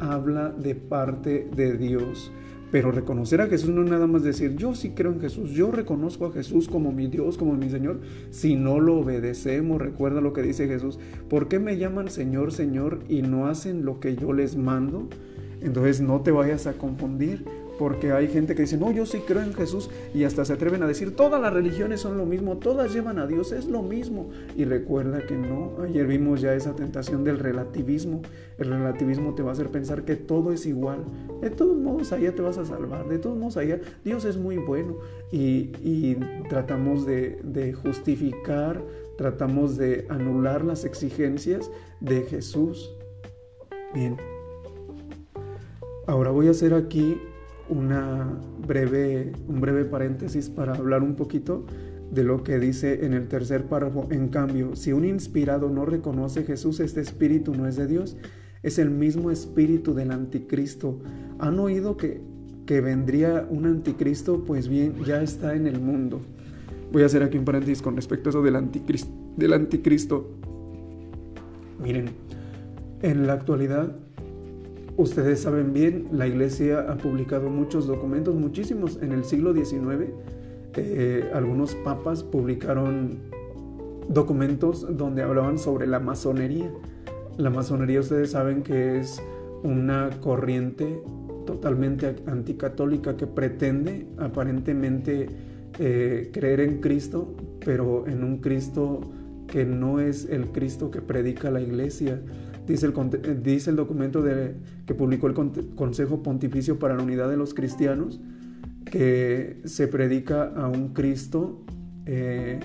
habla 0.00 0.50
de 0.50 0.74
parte 0.74 1.48
de 1.54 1.76
Dios. 1.76 2.30
Pero 2.74 2.90
reconocer 2.90 3.40
a 3.40 3.46
Jesús 3.46 3.70
no 3.70 3.84
es 3.84 3.88
nada 3.88 4.08
más 4.08 4.24
decir, 4.24 4.56
yo 4.56 4.74
sí 4.74 4.94
creo 4.96 5.12
en 5.12 5.20
Jesús, 5.20 5.52
yo 5.52 5.70
reconozco 5.70 6.26
a 6.26 6.32
Jesús 6.32 6.66
como 6.66 6.90
mi 6.90 7.06
Dios, 7.06 7.38
como 7.38 7.54
mi 7.54 7.70
Señor. 7.70 8.00
Si 8.30 8.56
no 8.56 8.80
lo 8.80 8.96
obedecemos, 8.96 9.80
recuerda 9.80 10.20
lo 10.20 10.32
que 10.32 10.42
dice 10.42 10.66
Jesús, 10.66 10.98
¿por 11.30 11.46
qué 11.46 11.60
me 11.60 11.78
llaman 11.78 12.08
Señor, 12.08 12.50
Señor 12.50 13.04
y 13.08 13.22
no 13.22 13.46
hacen 13.46 13.84
lo 13.84 14.00
que 14.00 14.16
yo 14.16 14.32
les 14.32 14.56
mando? 14.56 15.08
Entonces 15.60 16.00
no 16.00 16.22
te 16.22 16.32
vayas 16.32 16.66
a 16.66 16.72
confundir, 16.72 17.44
porque 17.78 18.12
hay 18.12 18.28
gente 18.28 18.54
que 18.54 18.62
dice, 18.62 18.76
no, 18.76 18.92
yo 18.92 19.06
sí 19.06 19.20
creo 19.26 19.42
en 19.42 19.54
Jesús 19.54 19.90
y 20.14 20.24
hasta 20.24 20.44
se 20.44 20.52
atreven 20.52 20.82
a 20.82 20.86
decir, 20.86 21.16
todas 21.16 21.40
las 21.40 21.52
religiones 21.52 22.00
son 22.00 22.16
lo 22.16 22.26
mismo, 22.26 22.58
todas 22.58 22.92
llevan 22.92 23.18
a 23.18 23.26
Dios, 23.26 23.52
es 23.52 23.66
lo 23.66 23.82
mismo. 23.82 24.30
Y 24.56 24.64
recuerda 24.64 25.26
que 25.26 25.36
no, 25.36 25.72
ayer 25.82 26.06
vimos 26.06 26.40
ya 26.40 26.54
esa 26.54 26.74
tentación 26.74 27.24
del 27.24 27.38
relativismo. 27.38 28.22
El 28.58 28.68
relativismo 28.68 29.34
te 29.34 29.42
va 29.42 29.50
a 29.50 29.52
hacer 29.52 29.68
pensar 29.68 30.04
que 30.04 30.16
todo 30.16 30.52
es 30.52 30.66
igual. 30.66 31.04
De 31.40 31.50
todos 31.50 31.76
modos, 31.76 32.12
allá 32.12 32.34
te 32.34 32.42
vas 32.42 32.58
a 32.58 32.64
salvar, 32.64 33.08
de 33.08 33.18
todos 33.18 33.36
modos, 33.36 33.56
allá 33.56 33.80
Dios 34.04 34.24
es 34.24 34.36
muy 34.36 34.56
bueno. 34.56 34.98
Y, 35.32 36.14
tratamos 36.48 37.06
de, 37.06 37.38
de 37.42 37.72
justificar, 37.72 38.82
tratamos 39.16 39.76
de 39.76 40.06
anular 40.08 40.64
las 40.64 40.84
exigencias 40.84 41.70
de 42.00 42.22
Jesús. 42.22 42.94
Bien. 43.94 44.16
Ahora 46.06 46.30
voy 46.30 46.48
a 46.48 46.50
hacer 46.50 46.74
aquí 46.74 47.18
una 47.68 48.38
breve, 48.66 49.32
un 49.48 49.60
breve 49.60 49.84
paréntesis 49.84 50.48
para 50.48 50.74
hablar 50.74 51.02
un 51.02 51.14
poquito 51.14 51.64
de 52.10 52.24
lo 52.24 52.42
que 52.42 52.58
dice 52.58 53.04
en 53.04 53.12
el 53.12 53.28
tercer 53.28 53.64
párrafo. 53.64 54.06
En 54.10 54.28
cambio, 54.28 54.76
si 54.76 54.92
un 54.92 55.04
inspirado 55.04 55.68
no 55.68 55.84
reconoce 55.84 56.44
Jesús, 56.44 56.80
este 56.80 57.00
espíritu 57.00 57.54
no 57.54 57.66
es 57.66 57.76
de 57.76 57.86
Dios, 57.86 58.16
es 58.62 58.78
el 58.78 58.90
mismo 58.90 59.30
espíritu 59.30 59.94
del 59.94 60.10
anticristo. 60.10 61.00
¿Han 61.38 61.58
oído 61.58 61.96
que, 61.96 62.20
que 62.66 62.80
vendría 62.80 63.46
un 63.50 63.66
anticristo? 63.66 64.44
Pues 64.44 64.68
bien, 64.68 64.94
ya 65.04 65.22
está 65.22 65.54
en 65.54 65.66
el 65.66 65.80
mundo. 65.80 66.20
Voy 66.92 67.02
a 67.02 67.06
hacer 67.06 67.22
aquí 67.22 67.36
un 67.36 67.44
paréntesis 67.44 67.82
con 67.82 67.96
respecto 67.96 68.28
a 68.28 68.30
eso 68.30 68.42
del. 68.42 68.56
Del 69.36 69.52
anticristo. 69.52 70.30
Miren, 71.82 72.10
en 73.02 73.26
la 73.26 73.32
actualidad 73.32 73.96
Ustedes 74.96 75.40
saben 75.40 75.72
bien, 75.72 76.06
la 76.12 76.28
iglesia 76.28 76.86
ha 76.88 76.96
publicado 76.96 77.50
muchos 77.50 77.88
documentos, 77.88 78.34
muchísimos. 78.36 79.00
En 79.02 79.10
el 79.10 79.24
siglo 79.24 79.52
XIX, 79.52 80.10
eh, 80.76 81.30
algunos 81.34 81.74
papas 81.74 82.22
publicaron 82.22 83.18
documentos 84.08 84.86
donde 84.96 85.22
hablaban 85.22 85.58
sobre 85.58 85.88
la 85.88 85.98
masonería. 85.98 86.70
La 87.36 87.50
masonería 87.50 88.00
ustedes 88.00 88.30
saben 88.30 88.62
que 88.62 88.98
es 89.00 89.20
una 89.64 90.10
corriente 90.20 91.02
totalmente 91.44 92.14
anticatólica 92.26 93.16
que 93.16 93.26
pretende 93.26 94.06
aparentemente 94.18 95.26
eh, 95.80 96.30
creer 96.32 96.60
en 96.60 96.80
Cristo, 96.80 97.34
pero 97.64 98.06
en 98.06 98.22
un 98.22 98.38
Cristo 98.38 99.00
que 99.48 99.64
no 99.64 99.98
es 99.98 100.28
el 100.30 100.46
Cristo 100.52 100.92
que 100.92 101.02
predica 101.02 101.50
la 101.50 101.60
iglesia 101.60 102.20
Dice 102.66 102.86
el, 102.86 102.94
eh, 102.96 103.38
dice 103.42 103.70
el 103.70 103.76
documento 103.76 104.22
de, 104.22 104.54
que 104.86 104.94
publicó 104.94 105.26
el 105.26 105.34
Consejo 105.74 106.22
Pontificio 106.22 106.78
para 106.78 106.94
la 106.94 107.02
Unidad 107.02 107.28
de 107.28 107.36
los 107.36 107.54
Cristianos 107.54 108.20
que 108.84 109.60
se 109.64 109.88
predica 109.88 110.44
a 110.44 110.68
un 110.68 110.92
Cristo 110.92 111.64
eh, 112.06 112.60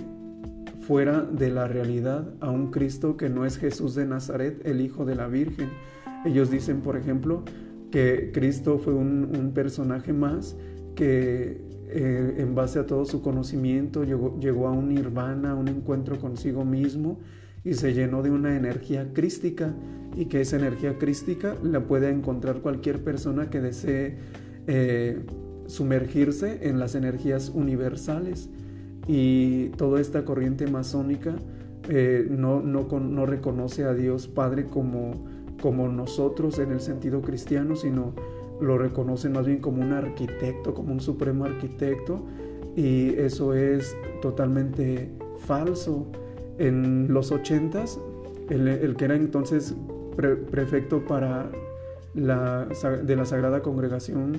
fuera 0.82 1.22
de 1.22 1.50
la 1.50 1.68
realidad, 1.68 2.34
a 2.40 2.50
un 2.50 2.72
Cristo 2.72 3.18
que 3.18 3.30
no 3.30 3.46
es 3.46 3.58
Jesús 3.58 3.96
de 3.96 4.06
Nazaret, 4.06 4.62
el 4.66 4.82
Hijo 4.82 5.06
de 5.06 5.16
la 5.16 5.28
Virgen. 5.28 5.70
Ellos 6.26 6.52
dicen, 6.52 6.82
por 6.82 6.98
ejemplo, 6.98 7.44
que 7.92 8.32
Cristo 8.34 8.80
fue 8.80 8.94
un, 8.94 9.52
personaje 9.54 10.14
más 10.14 10.56
que 10.96 11.62
eh, 11.88 12.36
en 12.38 12.54
base 12.54 12.80
a 12.80 12.86
todo 12.86 13.06
su 13.06 13.22
conocimiento 13.22 14.04
llegó, 14.04 14.40
llegó 14.40 14.68
a 14.68 14.72
un 14.72 14.90
nirvana, 14.90 15.56
un 15.56 15.68
encuentro 15.68 16.20
consigo 16.20 16.66
mismo 16.66 17.20
y 17.64 17.74
se 17.74 17.94
llenó 17.94 18.22
de 18.22 18.32
una 18.32 18.56
energía 18.56 19.14
crística 19.14 19.74
y 20.16 20.26
que 20.26 20.42
esa 20.42 20.58
energía 20.58 20.98
crística 20.98 21.56
la 21.64 21.82
puede 21.82 22.10
encontrar 22.10 22.62
cualquier 22.62 23.04
persona 23.04 23.50
que 23.50 23.62
desee 23.62 24.18
eh, 24.68 25.20
sumergirse 25.68 26.68
en 26.68 26.80
las 26.80 26.96
energías 26.96 27.50
universales 27.50 28.50
y 29.08 29.70
toda 29.70 30.02
esta 30.02 30.26
corriente 30.26 30.68
masónica 30.68 31.36
eh, 31.88 32.28
no, 32.30 32.62
no, 32.62 32.88
no, 33.00 33.26
reconoce 33.26 33.84
a 33.84 33.94
Dios 33.94 34.28
Padre 34.28 34.66
como, 34.66 35.26
como 35.62 35.88
nosotros 35.88 36.60
en 36.60 36.72
el 36.72 36.82
sentido 36.82 37.22
cristiano, 37.22 37.76
sino 37.76 38.14
lo 38.62 38.78
reconoce 38.78 39.30
más 39.30 39.46
bien 39.48 39.60
como 39.60 39.82
un 39.82 39.94
arquitecto, 39.94 40.74
como 40.74 40.92
un 40.92 41.00
supremo 41.00 41.46
arquitecto 41.46 42.26
y 42.76 43.16
eso 43.16 43.54
es 43.54 43.96
totalmente 44.22 45.10
falso. 45.40 46.06
En 46.60 47.12
los 47.12 47.32
ochentas, 47.32 48.00
el, 48.50 48.68
el 48.68 48.96
que 48.96 49.06
era 49.06 49.16
entonces 49.16 49.76
prefecto 50.52 51.06
para 51.06 51.50
la, 52.14 52.68
de 53.04 53.16
la 53.16 53.26
Sagrada 53.26 53.62
Congregación 53.62 54.38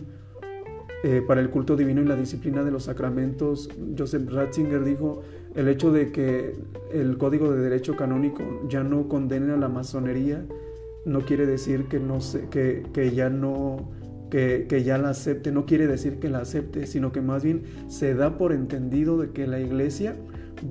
eh, 1.02 1.22
para 1.26 1.40
el 1.40 1.48
culto 1.48 1.76
divino 1.76 2.02
y 2.02 2.04
la 2.04 2.16
disciplina 2.16 2.62
de 2.62 2.70
los 2.70 2.84
sacramentos, 2.84 3.70
Joseph 3.96 4.28
Ratzinger 4.30 4.84
dijo, 4.84 5.22
el 5.54 5.68
hecho 5.68 5.90
de 5.92 6.12
que 6.12 6.54
el 6.92 7.16
Código 7.16 7.50
de 7.50 7.62
Derecho 7.62 7.96
Canónico 7.96 8.42
ya 8.68 8.82
no 8.82 9.08
condene 9.08 9.54
a 9.54 9.56
la 9.56 9.68
masonería 9.68 10.44
no 11.06 11.20
quiere 11.22 11.46
decir 11.46 11.86
que, 11.86 11.98
no 11.98 12.18
que, 12.50 12.84
que 12.92 13.12
ya 13.12 13.30
no 13.30 13.90
que, 14.30 14.66
que, 14.68 14.84
ya 14.84 14.98
la 14.98 15.08
acepte, 15.10 15.50
no 15.50 15.64
quiere 15.64 15.86
decir 15.86 16.18
que 16.18 16.28
la 16.28 16.40
acepte, 16.40 16.86
sino 16.86 17.10
que 17.12 17.22
más 17.22 17.42
bien 17.42 17.62
se 17.88 18.14
da 18.14 18.36
por 18.36 18.52
entendido 18.52 19.16
de 19.16 19.30
que 19.30 19.46
la 19.46 19.58
iglesia 19.58 20.16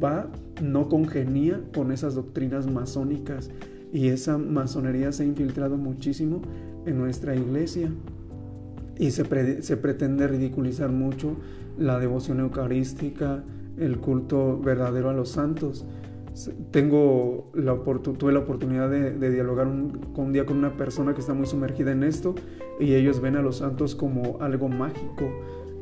va, 0.01 0.29
no 0.61 0.89
congenia 0.89 1.61
con 1.73 1.91
esas 1.91 2.15
doctrinas 2.15 2.67
masónicas 2.67 3.49
y 3.91 4.09
esa 4.09 4.37
masonería 4.37 5.11
se 5.11 5.23
ha 5.23 5.25
infiltrado 5.25 5.77
muchísimo 5.77 6.41
en 6.85 6.97
nuestra 6.97 7.35
iglesia 7.35 7.89
y 8.97 9.11
se, 9.11 9.23
pretende 9.23 10.27
ridiculizar 10.27 10.91
mucho 10.91 11.37
la 11.77 11.99
devoción 11.99 12.41
eucarística, 12.41 13.43
el 13.77 13.97
culto 13.99 14.59
verdadero 14.59 15.09
a 15.09 15.13
los 15.13 15.29
santos. 15.29 15.85
Tengo 16.71 17.49
la 17.53 17.75
tuve 18.17 18.33
la 18.33 18.39
oportunidad 18.39 18.89
de, 18.89 19.31
dialogar 19.31 19.67
un, 19.67 19.99
un, 20.15 20.33
día 20.33 20.45
con 20.45 20.57
una 20.57 20.75
persona 20.75 21.13
que 21.13 21.21
está 21.21 21.33
muy 21.33 21.47
sumergida 21.47 21.91
en 21.91 22.03
esto 22.03 22.35
y 22.79 22.93
ellos 22.93 23.21
ven 23.21 23.37
a 23.37 23.41
los 23.41 23.57
santos 23.57 23.95
como 23.95 24.37
algo 24.41 24.67
mágico. 24.67 25.31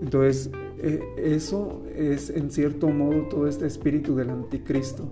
Entonces, 0.02 0.52
e, 0.80 1.02
eso 1.18 1.84
es 1.96 2.30
en 2.30 2.52
cierto 2.52 2.90
modo 2.90 3.24
todo 3.30 3.48
este 3.48 3.66
espíritu 3.68 4.16
del 4.16 4.30
anticristo, 4.30 5.10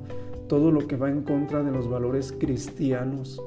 todo 0.48 0.72
lo 0.72 0.88
que 0.88 0.96
va 0.96 1.10
en 1.10 1.22
contra 1.24 1.64
de 1.64 1.72
los 1.72 1.90
valores 1.90 2.32
cristianos. 2.32 3.42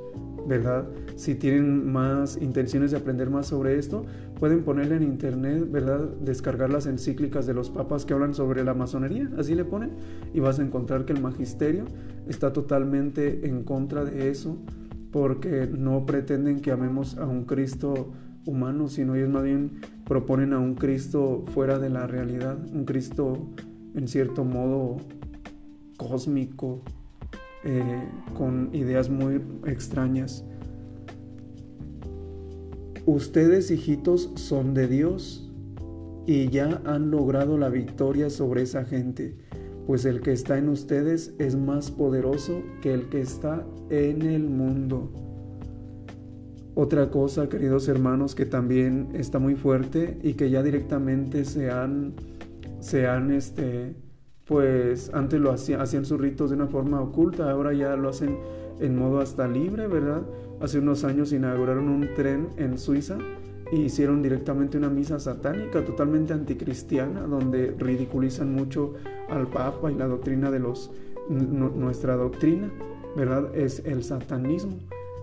¿verdad? 0.49 0.89
Si 1.15 1.35
tienen 1.35 1.93
más 1.93 2.39
intenciones 2.41 2.91
de 2.91 2.97
aprender 2.97 3.29
más 3.29 3.49
sobre 3.49 3.79
esto, 3.79 4.07
pueden 4.41 4.65
ponerle 4.65 4.97
en 4.97 5.03
internet, 5.03 5.71
¿verdad? 5.71 6.01
Descargar 6.23 6.71
las 6.71 6.87
encíclicas 6.87 7.47
de 7.47 7.55
los 7.55 7.69
papas 7.69 8.07
que 8.07 8.15
hablan 8.15 8.35
sobre 8.35 8.65
la 8.65 8.73
masonería, 8.73 9.31
así 9.37 9.55
le 9.55 9.65
ponen, 9.65 9.91
y 10.33 10.41
vas 10.41 10.59
a 10.59 10.63
encontrar 10.63 11.05
que 11.05 11.13
el 11.13 11.21
magisterio 11.21 11.85
está 12.27 12.53
totalmente 12.53 13.47
en 13.47 13.63
contra 13.63 14.05
de 14.05 14.31
eso, 14.31 14.57
porque 15.13 15.69
no 15.71 16.07
pretenden 16.07 16.61
que 16.61 16.73
amemos 16.73 17.19
a 17.19 17.27
un 17.27 17.45
Cristo 17.45 18.13
humano, 18.47 18.89
sino 18.89 19.15
ellos 19.15 19.29
más 19.29 19.43
bien 19.43 19.73
proponen 20.09 20.55
a 20.55 20.59
un 20.59 20.75
Cristo 20.75 21.45
fuera 21.53 21.79
de 21.79 21.91
la 21.91 22.07
realidad, 22.07 22.59
un 22.73 22.87
Cristo 22.87 23.47
en 23.95 24.09
cierto 24.09 24.43
modo 24.43 24.97
cósmico, 25.99 26.81
eh, 27.63 28.03
con 28.35 28.71
ideas 28.73 29.11
muy 29.11 29.43
extrañas. 29.67 30.45
Ustedes, 33.05 33.71
hijitos, 33.71 34.33
son 34.37 34.73
de 34.73 34.89
Dios 34.89 35.51
y 36.27 36.49
ya 36.49 36.81
han 36.87 37.11
logrado 37.11 37.59
la 37.59 37.69
victoria 37.69 38.31
sobre 38.31 38.63
esa 38.63 38.85
gente, 38.85 39.37
pues 39.87 40.07
el 40.07 40.23
que 40.23 40.33
está 40.33 40.57
en 40.57 40.71
ustedes 40.71 41.35
es 41.39 41.55
más 41.55 41.91
poderoso 41.91 42.63
que 42.81 42.95
el 42.95 43.09
que 43.11 43.21
está 43.21 43.67
en 43.91 44.23
el 44.23 44.45
mundo. 44.45 45.28
Otra 46.81 47.11
cosa, 47.11 47.49
queridos 47.49 47.89
hermanos, 47.89 48.37
que 48.37 48.47
también 48.47 49.09
está 49.15 49.41
muy 49.41 49.57
fuerte 49.57 50.17
y 50.23 50.35
que 50.35 50.49
ya 50.49 50.63
directamente 50.63 51.45
se 51.45 51.73
han, 51.73 52.13
se 52.79 53.09
han 53.09 53.33
este, 53.33 53.97
pues 54.45 55.11
antes 55.13 55.41
lo 55.41 55.51
hacían, 55.51 55.81
hacían 55.81 56.05
sus 56.05 56.21
ritos 56.21 56.51
de 56.51 56.55
una 56.57 56.69
forma 56.69 57.01
oculta, 57.01 57.51
ahora 57.51 57.73
ya 57.73 57.97
lo 57.97 58.11
hacen 58.11 58.39
en 58.79 58.97
modo 58.97 59.19
hasta 59.19 59.49
libre, 59.49 59.89
¿verdad? 59.89 60.23
Hace 60.61 60.79
unos 60.79 61.03
años 61.03 61.33
inauguraron 61.33 61.89
un 61.89 62.15
tren 62.15 62.51
en 62.59 62.79
Suiza 62.79 63.19
e 63.73 63.77
hicieron 63.77 64.23
directamente 64.23 64.79
una 64.79 64.89
misa 64.89 65.19
satánica 65.19 65.85
totalmente 65.85 66.33
anticristiana, 66.33 67.23
donde 67.23 67.75
ridiculizan 67.77 68.55
mucho 68.55 68.95
al 69.29 69.49
Papa 69.49 69.91
y 69.91 69.97
la 69.97 70.07
doctrina 70.07 70.53
de 70.53 70.61
los, 70.61 70.93
nuestra 71.29 72.15
doctrina, 72.15 72.71
¿verdad? 73.17 73.53
Es 73.53 73.83
el 73.85 74.05
satanismo. 74.05 74.79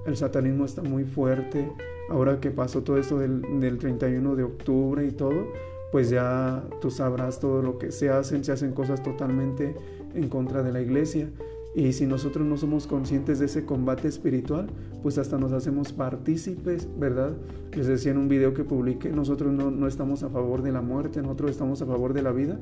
El 0.06 0.18
satanismo 0.18 0.66
está 0.66 0.82
muy 0.82 1.04
fuerte. 1.04 1.72
Ahora 2.10 2.40
que 2.40 2.52
pasó 2.52 2.84
todo 2.84 2.98
esto 2.98 3.18
del, 3.18 3.42
del 3.60 3.78
31 3.78 4.36
de 4.36 4.44
octubre 4.44 5.06
y 5.06 5.12
todo, 5.12 5.48
pues 5.92 6.10
ya 6.10 6.64
tú 6.82 6.92
sabrás 6.92 7.40
todo 7.40 7.62
lo 7.62 7.78
que 7.78 7.92
se 7.92 8.10
hacen, 8.10 8.44
se 8.44 8.52
hacen 8.52 8.74
cosas 8.74 9.02
totalmente 9.02 9.76
en 10.14 10.30
contra 10.30 10.62
de 10.62 10.72
la 10.72 10.82
iglesia. 10.82 11.30
Y 11.76 11.92
si 11.92 12.06
nosotros 12.06 12.48
no 12.48 12.56
somos 12.56 12.88
conscientes 12.88 13.40
de 13.40 13.48
ese 13.48 13.66
combate 13.66 14.08
espiritual, 14.08 14.68
pues 15.04 15.18
hasta 15.18 15.38
nos 15.38 15.52
hacemos 15.52 15.92
partícipes, 15.92 16.88
¿verdad? 16.98 17.36
Les 17.76 17.86
decía 17.88 18.12
en 18.12 18.18
un 18.18 18.30
video 18.30 18.54
que 18.54 18.64
publiqué, 18.64 19.10
nosotros 19.10 19.52
no, 19.52 19.72
no, 19.72 19.86
estamos 19.86 20.24
a 20.24 20.30
favor 20.30 20.62
de 20.62 20.72
la 20.72 20.82
muerte, 20.82 21.22
nosotros 21.22 21.52
estamos 21.52 21.82
a 21.82 21.86
favor 21.86 22.14
de 22.14 22.22
la 22.22 22.32
vida 22.32 22.60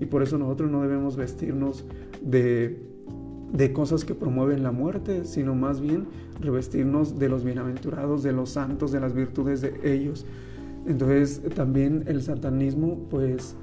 y 0.00 0.06
por 0.06 0.24
eso 0.24 0.36
nosotros 0.36 0.68
no 0.68 0.82
debemos 0.82 1.16
vestirnos 1.16 1.84
de, 2.20 2.95
de 3.56 3.72
cosas 3.72 4.04
que 4.04 4.14
promueven 4.14 4.62
la 4.62 4.70
muerte, 4.70 5.24
sino 5.24 5.54
más 5.54 5.80
bien 5.80 6.06
revestirnos 6.40 7.18
de 7.18 7.28
los 7.28 7.42
bienaventurados, 7.44 8.22
de 8.22 8.32
los 8.32 8.50
santos, 8.50 8.92
de 8.92 9.00
las 9.00 9.14
virtudes 9.14 9.62
de 9.62 9.74
ellos. 9.82 10.26
Entonces 10.86 11.40
también 11.54 12.04
el 12.06 12.22
satanismo, 12.22 12.98
pues 13.10 13.56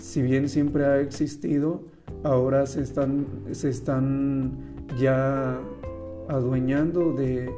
si 0.00 0.22
bien 0.22 0.48
siempre 0.48 0.86
ha 0.86 1.00
existido, 1.00 1.82
ahora 2.22 2.66
se 2.66 2.80
están, 2.80 3.26
se 3.52 3.68
están 3.68 4.52
ya 4.98 5.60
adueñando 6.28 7.12
de, 7.12 7.50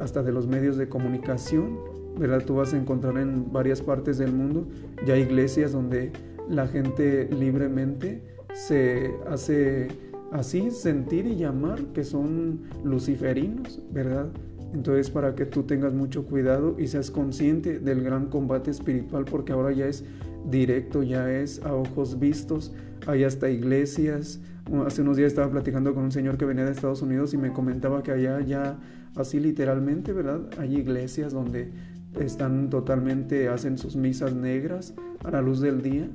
hasta 0.00 0.22
de 0.22 0.32
los 0.32 0.46
medios 0.46 0.76
de 0.76 0.88
comunicación, 0.88 1.78
¿verdad? 2.18 2.44
Tú 2.44 2.56
vas 2.56 2.74
a 2.74 2.76
encontrar 2.76 3.16
en 3.16 3.50
varias 3.50 3.80
partes 3.80 4.18
del 4.18 4.32
mundo 4.32 4.66
ya 5.06 5.16
iglesias 5.16 5.72
donde 5.72 6.12
la 6.48 6.68
gente 6.68 7.28
libremente 7.32 8.22
se 8.52 9.14
hace 9.28 9.88
así 10.32 10.70
sentir 10.70 11.26
y 11.26 11.36
llamar 11.36 11.78
que 11.92 12.04
son 12.04 12.62
luciferinos, 12.82 13.80
¿verdad? 13.92 14.28
Entonces 14.74 15.10
para 15.10 15.34
que 15.34 15.44
tú 15.44 15.64
tengas 15.64 15.92
mucho 15.92 16.24
cuidado 16.24 16.76
y 16.78 16.88
seas 16.88 17.10
consciente 17.10 17.78
del 17.78 18.02
gran 18.02 18.26
combate 18.26 18.70
espiritual 18.70 19.26
porque 19.26 19.52
ahora 19.52 19.72
ya 19.72 19.86
es 19.86 20.04
directo, 20.50 21.02
ya 21.02 21.30
es 21.30 21.62
a 21.62 21.74
ojos 21.74 22.18
vistos, 22.18 22.72
hay 23.06 23.24
hasta 23.24 23.50
iglesias. 23.50 24.40
Hace 24.86 25.02
unos 25.02 25.18
días 25.18 25.28
estaba 25.28 25.50
platicando 25.50 25.94
con 25.94 26.04
un 26.04 26.12
señor 26.12 26.38
que 26.38 26.46
venía 26.46 26.64
de 26.64 26.72
Estados 26.72 27.02
Unidos 27.02 27.34
y 27.34 27.36
me 27.36 27.52
comentaba 27.52 28.02
que 28.02 28.12
allá 28.12 28.40
ya 28.40 28.78
así 29.14 29.38
literalmente, 29.38 30.14
¿verdad? 30.14 30.40
Hay 30.58 30.76
iglesias 30.76 31.34
donde 31.34 31.70
están 32.18 32.70
totalmente, 32.70 33.48
hacen 33.48 33.76
sus 33.76 33.96
misas 33.96 34.34
negras 34.34 34.94
a 35.24 35.30
la 35.30 35.42
luz 35.42 35.60
del 35.60 35.82
día, 35.82 36.08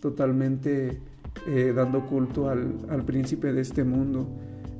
totalmente 0.00 1.00
eh, 1.46 1.72
dando 1.74 2.06
culto 2.06 2.48
al, 2.48 2.74
al 2.88 3.04
príncipe 3.04 3.52
de 3.52 3.60
este 3.60 3.84
mundo. 3.84 4.26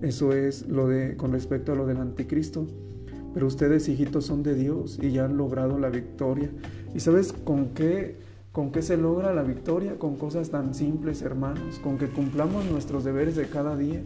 Eso 0.02 0.32
es 0.32 0.68
lo 0.68 0.88
de 0.88 1.16
con 1.16 1.32
respecto 1.32 1.72
a 1.72 1.74
lo 1.74 1.86
del 1.86 1.98
anticristo. 1.98 2.66
Pero 3.36 3.46
ustedes, 3.46 3.88
hijitos, 3.88 4.24
son 4.24 4.42
de 4.42 4.54
Dios 4.54 4.98
y 5.00 5.10
ya 5.10 5.26
han 5.26 5.36
logrado 5.36 5.78
la 5.78 5.90
victoria. 5.90 6.50
¿Y 6.94 7.00
sabes 7.00 7.34
con 7.34 7.74
qué, 7.74 8.16
con 8.50 8.72
qué 8.72 8.80
se 8.80 8.96
logra 8.96 9.34
la 9.34 9.42
victoria? 9.42 9.98
Con 9.98 10.16
cosas 10.16 10.48
tan 10.48 10.74
simples, 10.74 11.20
hermanos. 11.20 11.78
Con 11.82 11.98
que 11.98 12.08
cumplamos 12.08 12.64
nuestros 12.64 13.04
deberes 13.04 13.36
de 13.36 13.46
cada 13.46 13.76
día. 13.76 14.00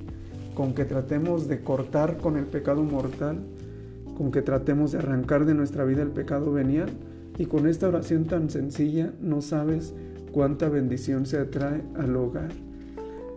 Con 0.54 0.74
que 0.74 0.84
tratemos 0.84 1.46
de 1.46 1.60
cortar 1.60 2.18
con 2.18 2.36
el 2.36 2.46
pecado 2.46 2.82
mortal. 2.82 3.38
Con 4.16 4.32
que 4.32 4.42
tratemos 4.42 4.90
de 4.90 4.98
arrancar 4.98 5.44
de 5.44 5.54
nuestra 5.54 5.84
vida 5.84 6.02
el 6.02 6.10
pecado 6.10 6.52
venial. 6.52 6.90
Y 7.38 7.46
con 7.46 7.68
esta 7.68 7.86
oración 7.86 8.24
tan 8.24 8.50
sencilla, 8.50 9.12
no 9.20 9.42
sabes 9.42 9.94
cuánta 10.32 10.68
bendición 10.68 11.26
se 11.26 11.38
atrae 11.38 11.82
al 11.96 12.16
hogar. 12.16 12.50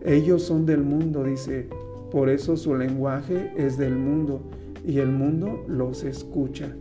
Ellos 0.06 0.43
son 0.43 0.65
del 0.65 0.84
mundo, 0.84 1.23
dice, 1.23 1.67
por 2.12 2.29
eso 2.29 2.58
su 2.58 2.75
lenguaje 2.75 3.51
es 3.56 3.77
del 3.77 3.95
mundo 3.95 4.41
y 4.86 4.99
el 4.99 5.10
mundo 5.10 5.63
los 5.67 6.03
escucha. 6.03 6.75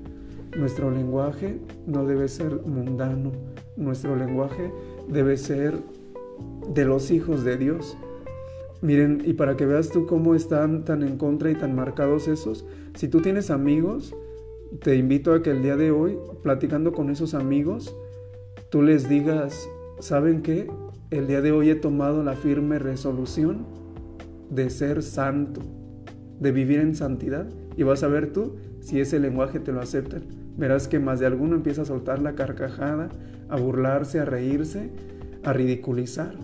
Nuestro 0.57 0.91
lenguaje 0.91 1.59
no 1.87 2.05
debe 2.05 2.29
ser 2.29 2.61
mundano, 2.67 3.33
nuestro 3.77 4.17
lenguaje 4.17 4.71
debe 5.09 5.37
ser 5.37 5.79
de 6.75 6.85
los 6.85 7.11
hijos 7.11 7.45
de 7.45 7.57
Dios. 7.57 7.97
Miren, 8.83 9.23
y 9.25 9.35
para 9.35 9.57
que 9.57 9.65
veas 9.65 9.91
tú 9.91 10.07
cómo 10.07 10.35
están 10.35 10.85
tan 10.85 11.03
en 11.03 11.17
contra 11.17 11.51
y 11.51 11.55
tan 11.55 11.75
marcados 11.75 12.27
esos, 12.29 12.67
si 12.95 13.09
tú 13.09 13.21
tienes 13.21 13.51
amigos, 13.51 14.15
te 14.81 14.97
invito 14.97 15.33
a 15.33 15.43
que 15.43 15.51
el 15.51 15.63
día 15.63 15.77
de 15.77 15.93
hoy, 15.93 16.19
platicando 16.43 16.93
con 16.93 17.09
esos 17.09 17.35
amigos, 17.35 17.97
tú 18.71 18.83
les 18.83 19.09
digas, 19.09 19.69
¿saben 20.03 20.43
qué? 20.43 20.69
El 21.11 21.29
día 21.29 21.41
de 21.43 21.53
hoy 21.53 21.71
he 21.71 21.77
tomado 21.77 22.25
la 22.25 22.35
firme 22.35 22.81
resolución 22.81 23.65
de 24.51 24.69
ser 24.69 25.01
santo, 25.01 25.61
de 26.41 26.51
vivir 26.51 26.81
en 26.81 26.97
santidad. 26.97 27.47
Y 27.77 27.85
vas 27.85 28.03
a 28.03 28.09
ver 28.09 28.33
tú 28.33 28.57
si 28.81 29.01
ese 29.01 29.21
lenguaje 29.21 29.61
te 29.61 29.71
lo 29.71 29.81
aceptan. 29.81 30.25
Verás 30.59 30.89
que 30.89 30.99
más 30.99 31.21
de 31.21 31.27
alguno 31.27 31.55
empieza 31.55 31.83
a 31.83 31.85
soltar 31.85 32.21
la 32.21 32.35
carcajada, 32.35 33.11
a 33.49 33.57
burlarse, 33.57 34.19
a 34.19 34.25
reírse, 34.25 34.91
a 35.45 35.53
ridiculizar. 35.53 36.35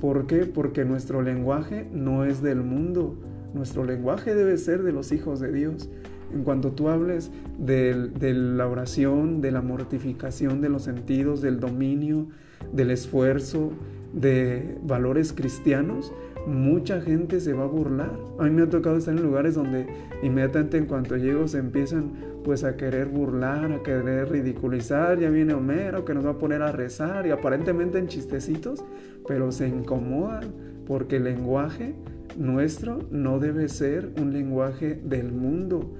¿Por 0.00 0.26
qué? 0.26 0.46
Porque 0.46 0.86
nuestro 0.86 1.20
lenguaje 1.20 1.86
no 1.92 2.24
es 2.24 2.40
del 2.40 2.62
mundo. 2.62 3.18
Nuestro 3.52 3.84
lenguaje 3.84 4.34
debe 4.34 4.56
ser 4.56 4.82
de 4.82 4.92
los 4.92 5.12
hijos 5.12 5.38
de 5.38 5.52
Dios. 5.52 5.90
En 6.32 6.44
cuanto 6.44 6.72
tú 6.72 6.88
hables 6.88 7.30
de, 7.58 8.10
la 8.34 8.66
oración, 8.66 9.40
de 9.40 9.50
la 9.50 9.62
mortificación 9.62 10.60
de 10.60 10.68
los 10.68 10.84
sentidos, 10.84 11.40
del 11.40 11.60
dominio, 11.60 12.26
del 12.72 12.90
esfuerzo, 12.90 13.72
de 14.12 14.78
valores 14.82 15.32
cristianos, 15.32 16.12
mucha 16.46 17.00
gente 17.00 17.40
se 17.40 17.52
va 17.52 17.64
a 17.64 17.66
burlar. 17.66 18.18
A 18.38 18.44
mí 18.44 18.50
me 18.50 18.62
ha 18.62 18.68
tocado 18.68 18.96
estar 18.96 19.14
en 19.14 19.22
lugares 19.22 19.54
donde 19.54 19.86
inmediatamente 20.22 20.76
en 20.76 20.86
cuanto 20.86 21.16
llego 21.16 21.48
se 21.48 21.58
empiezan 21.58 22.12
pues 22.44 22.64
a 22.64 22.76
querer 22.76 23.08
burlar, 23.08 23.72
a 23.72 23.82
querer 23.82 24.30
ridiculizar, 24.30 25.18
ya 25.18 25.30
viene 25.30 25.54
Homero 25.54 26.04
que 26.04 26.14
nos 26.14 26.26
va 26.26 26.30
a 26.30 26.38
poner 26.38 26.62
a 26.62 26.72
rezar 26.72 27.26
y 27.26 27.30
aparentemente 27.30 27.98
en 27.98 28.08
chistecitos, 28.08 28.84
pero 29.26 29.52
se 29.52 29.68
incomodan 29.68 30.52
porque 30.86 31.16
el 31.16 31.24
lenguaje 31.24 31.94
nuestro 32.36 33.00
no 33.10 33.38
debe 33.38 33.68
ser 33.68 34.10
un 34.20 34.32
lenguaje 34.32 35.00
del 35.04 35.32
mundo. 35.32 35.94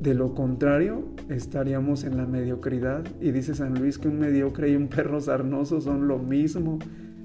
De 0.00 0.14
lo 0.14 0.34
contrario, 0.34 1.08
estaríamos 1.28 2.04
en 2.04 2.16
la 2.16 2.26
mediocridad. 2.26 3.04
Y 3.20 3.32
dice 3.32 3.54
San 3.54 3.74
Luis 3.74 3.98
que 3.98 4.08
un 4.08 4.18
mediocre 4.18 4.70
y 4.70 4.76
un 4.76 4.88
perro 4.88 5.20
sarnoso 5.20 5.80
son 5.80 6.06
lo 6.06 6.18
mismo. 6.18 6.78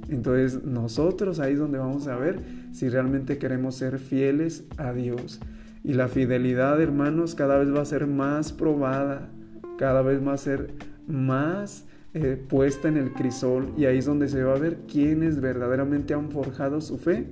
Entonces 0.10 0.64
nosotros 0.64 1.40
ahí 1.40 1.54
es 1.54 1.60
donde 1.60 1.78
vamos 1.78 2.08
a 2.08 2.16
ver 2.16 2.40
si 2.72 2.90
realmente 2.90 3.38
queremos 3.38 3.76
ser 3.76 4.00
fieles 4.00 4.66
a 4.78 4.92
Dios. 4.92 5.40
Y 5.84 5.94
la 5.94 6.08
fidelidad, 6.08 6.82
hermanos, 6.82 7.36
cada 7.36 7.58
vez 7.58 7.74
va 7.74 7.82
a 7.82 7.86
ser 7.86 8.08
más 8.08 8.54
probada, 8.54 9.30
cada 9.78 10.02
vez 10.02 10.26
va 10.26 10.34
a 10.34 10.38
ser 10.38 10.72
más 11.08 11.86
eh, 12.14 12.42
puesta 12.48 12.88
en 12.88 12.98
el 12.98 13.14
crisol. 13.14 13.74
Y 13.78 13.86
ahí 13.86 13.98
es 14.00 14.06
donde 14.06 14.30
se 14.30 14.44
va 14.44 14.56
a 14.56 14.60
ver 14.60 14.80
quiénes 14.92 15.42
verdaderamente 15.42 16.14
han 16.14 16.32
forjado 16.32 16.82
su 16.82 16.98
fe 16.98 17.28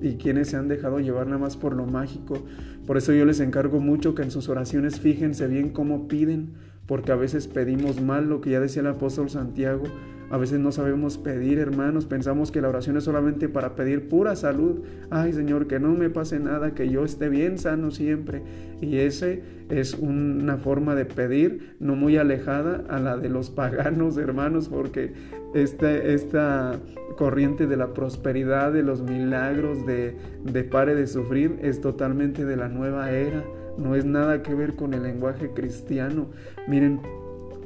y 0.00 0.14
quienes 0.14 0.48
se 0.48 0.56
han 0.56 0.68
dejado 0.68 0.98
llevar 0.98 1.26
nada 1.26 1.38
más 1.38 1.56
por 1.56 1.74
lo 1.74 1.86
mágico. 1.86 2.42
Por 2.90 2.96
eso 2.96 3.12
yo 3.12 3.24
les 3.24 3.38
encargo 3.38 3.78
mucho 3.78 4.16
que 4.16 4.22
en 4.22 4.32
sus 4.32 4.48
oraciones 4.48 4.98
fíjense 4.98 5.46
bien 5.46 5.68
cómo 5.68 6.08
piden, 6.08 6.54
porque 6.86 7.12
a 7.12 7.14
veces 7.14 7.46
pedimos 7.46 8.00
mal 8.00 8.28
lo 8.28 8.40
que 8.40 8.50
ya 8.50 8.58
decía 8.58 8.80
el 8.80 8.88
apóstol 8.88 9.30
Santiago 9.30 9.84
a 10.30 10.36
veces 10.36 10.60
no 10.60 10.70
sabemos 10.70 11.18
pedir, 11.18 11.58
hermanos, 11.58 12.06
pensamos 12.06 12.52
que 12.52 12.60
la 12.60 12.68
oración 12.68 12.96
es 12.96 13.02
solamente 13.02 13.48
para 13.48 13.74
pedir 13.74 14.08
pura 14.08 14.36
salud. 14.36 14.78
Ay, 15.10 15.32
Señor, 15.32 15.66
que 15.66 15.80
no 15.80 15.88
me 15.88 16.08
pase 16.08 16.38
nada, 16.38 16.72
que 16.72 16.88
yo 16.88 17.04
esté 17.04 17.28
bien 17.28 17.58
sano 17.58 17.90
siempre. 17.90 18.42
Y 18.80 18.98
ese 18.98 19.42
es 19.70 19.94
una 19.94 20.56
forma 20.56 20.94
de 20.94 21.04
pedir 21.04 21.74
no 21.80 21.96
muy 21.96 22.16
alejada 22.16 22.84
a 22.88 23.00
la 23.00 23.16
de 23.16 23.28
los 23.28 23.50
paganos, 23.50 24.16
hermanos, 24.18 24.68
porque 24.68 25.14
este, 25.52 26.14
esta 26.14 26.78
corriente 27.16 27.66
de 27.66 27.76
la 27.76 27.92
prosperidad, 27.92 28.72
de 28.72 28.84
los 28.84 29.02
milagros, 29.02 29.84
de, 29.84 30.16
de 30.44 30.62
pare 30.62 30.94
de 30.94 31.08
sufrir, 31.08 31.58
es 31.60 31.80
totalmente 31.80 32.44
de 32.44 32.56
la 32.56 32.68
nueva 32.68 33.10
era. 33.10 33.42
No 33.76 33.96
es 33.96 34.04
nada 34.04 34.44
que 34.44 34.54
ver 34.54 34.76
con 34.76 34.94
el 34.94 35.02
lenguaje 35.02 35.50
cristiano. 35.50 36.28
Miren, 36.68 37.00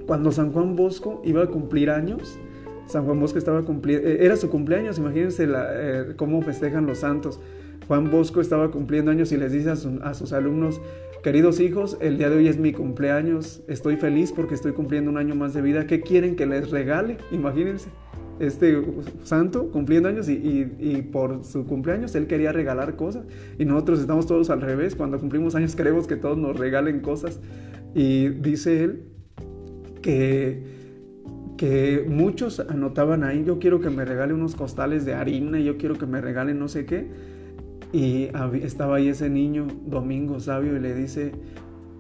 cuando 0.06 0.32
San 0.32 0.50
Juan 0.50 0.76
Bosco 0.76 1.20
iba 1.26 1.42
a 1.42 1.46
cumplir 1.48 1.90
años, 1.90 2.38
San 2.86 3.04
Juan 3.04 3.18
Bosco 3.20 3.38
estaba 3.38 3.62
cumpliendo, 3.62 4.08
eh, 4.08 4.24
era 4.24 4.36
su 4.36 4.50
cumpleaños, 4.50 4.98
imagínense 4.98 5.48
eh, 5.48 6.14
cómo 6.16 6.42
festejan 6.42 6.86
los 6.86 6.98
santos. 6.98 7.40
Juan 7.86 8.10
Bosco 8.10 8.40
estaba 8.40 8.70
cumpliendo 8.70 9.10
años 9.10 9.32
y 9.32 9.36
les 9.36 9.52
dice 9.52 9.70
a, 9.70 10.14
sus 10.14 10.32
alumnos, 10.32 10.80
queridos 11.22 11.60
hijos, 11.60 11.98
el 12.00 12.18
día 12.18 12.30
de 12.30 12.36
hoy 12.36 12.48
es 12.48 12.58
mi 12.58 12.72
cumpleaños, 12.72 13.62
estoy 13.68 13.96
feliz 13.96 14.32
porque 14.32 14.54
estoy 14.54 14.72
cumpliendo 14.72 15.10
un 15.10 15.18
año 15.18 15.34
más 15.34 15.52
de 15.54 15.60
vida, 15.60 15.86
¿qué 15.86 16.00
quieren 16.00 16.36
que 16.36 16.46
les 16.46 16.70
regale? 16.70 17.18
Imagínense, 17.30 17.90
este 18.40 18.82
santo 19.22 19.70
cumpliendo 19.70 20.08
años 20.08 20.28
y, 20.28 21.02
por 21.12 21.44
su 21.44 21.66
cumpleaños 21.66 22.14
él 22.14 22.26
quería 22.26 22.52
regalar 22.52 22.96
cosas 22.96 23.24
y 23.58 23.64
nosotros 23.64 24.00
estamos 24.00 24.26
todos 24.26 24.50
al 24.50 24.60
revés, 24.60 24.94
cuando 24.96 25.18
cumplimos 25.20 25.54
años 25.54 25.76
queremos 25.76 26.06
que 26.06 26.16
todos 26.16 26.38
nos 26.38 26.58
regalen 26.58 27.00
cosas 27.00 27.40
y 27.94 28.28
dice 28.28 28.82
él 28.82 29.04
que 30.02 30.73
que 31.56 32.04
muchos 32.08 32.60
anotaban 32.60 33.24
ahí, 33.24 33.44
yo 33.44 33.58
quiero 33.58 33.80
que 33.80 33.90
me 33.90 34.04
regale 34.04 34.34
unos 34.34 34.56
costales 34.56 35.04
de 35.04 35.14
harina, 35.14 35.58
yo 35.60 35.76
quiero 35.76 35.96
que 35.96 36.06
me 36.06 36.20
regalen 36.20 36.58
no 36.58 36.68
sé 36.68 36.84
qué. 36.84 37.08
Y 37.92 38.28
estaba 38.62 38.96
ahí 38.96 39.08
ese 39.08 39.30
niño, 39.30 39.68
Domingo 39.86 40.40
Sabio, 40.40 40.76
y 40.76 40.80
le 40.80 40.94
dice, 40.94 41.32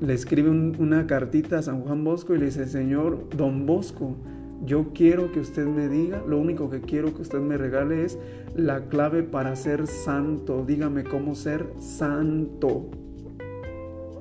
le 0.00 0.12
escribe 0.12 0.50
una 0.50 1.06
cartita 1.06 1.58
a 1.58 1.62
San 1.62 1.82
Juan 1.82 2.02
Bosco 2.02 2.34
y 2.34 2.38
le 2.38 2.46
dice, 2.46 2.66
Señor 2.66 3.28
Don 3.36 3.64
Bosco, 3.64 4.16
yo 4.64 4.92
quiero 4.92 5.30
que 5.30 5.40
usted 5.40 5.66
me 5.66 5.88
diga, 5.88 6.22
lo 6.26 6.38
único 6.38 6.68
que 6.68 6.80
quiero 6.80 7.14
que 7.14 7.22
usted 7.22 7.38
me 7.38 7.56
regale 7.56 8.04
es 8.04 8.18
la 8.56 8.88
clave 8.88 9.22
para 9.22 9.54
ser 9.56 9.86
santo. 9.86 10.64
Dígame 10.66 11.04
cómo 11.04 11.34
ser 11.34 11.66
santo. 11.78 12.88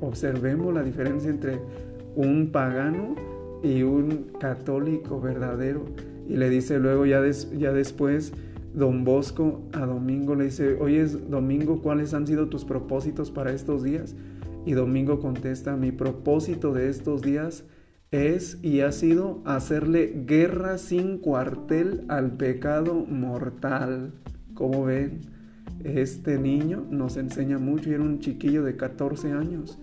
Observemos 0.01 0.73
la 0.73 0.83
diferencia 0.83 1.29
entre 1.29 1.59
un 2.15 2.51
pagano 2.51 3.15
y 3.63 3.83
un 3.83 4.29
católico 4.39 5.19
verdadero. 5.19 5.85
Y 6.27 6.35
le 6.35 6.49
dice 6.49 6.79
luego, 6.79 7.05
ya, 7.05 7.21
ya 7.57 7.71
después, 7.71 8.33
don 8.73 9.03
Bosco 9.03 9.61
a 9.71 9.85
Domingo 9.85 10.35
le 10.35 10.45
dice, 10.45 10.75
oye, 10.79 11.05
Domingo, 11.05 11.81
¿cuáles 11.81 12.13
han 12.13 12.27
sido 12.27 12.49
tus 12.49 12.65
propósitos 12.65 13.31
para 13.31 13.53
estos 13.53 13.83
días? 13.83 14.15
Y 14.65 14.73
Domingo 14.73 15.19
contesta, 15.19 15.75
mi 15.75 15.91
propósito 15.91 16.73
de 16.73 16.89
estos 16.89 17.21
días 17.21 17.65
es 18.11 18.59
y 18.61 18.81
ha 18.81 18.91
sido 18.91 19.41
hacerle 19.43 20.23
guerra 20.27 20.77
sin 20.77 21.17
cuartel 21.17 22.05
al 22.07 22.37
pecado 22.37 23.05
mortal. 23.05 24.13
Como 24.53 24.85
ven, 24.85 25.21
este 25.83 26.37
niño 26.37 26.85
nos 26.89 27.17
enseña 27.17 27.57
mucho 27.57 27.89
y 27.89 27.93
era 27.93 28.03
un 28.03 28.19
chiquillo 28.19 28.63
de 28.63 28.77
14 28.77 29.31
años. 29.31 29.79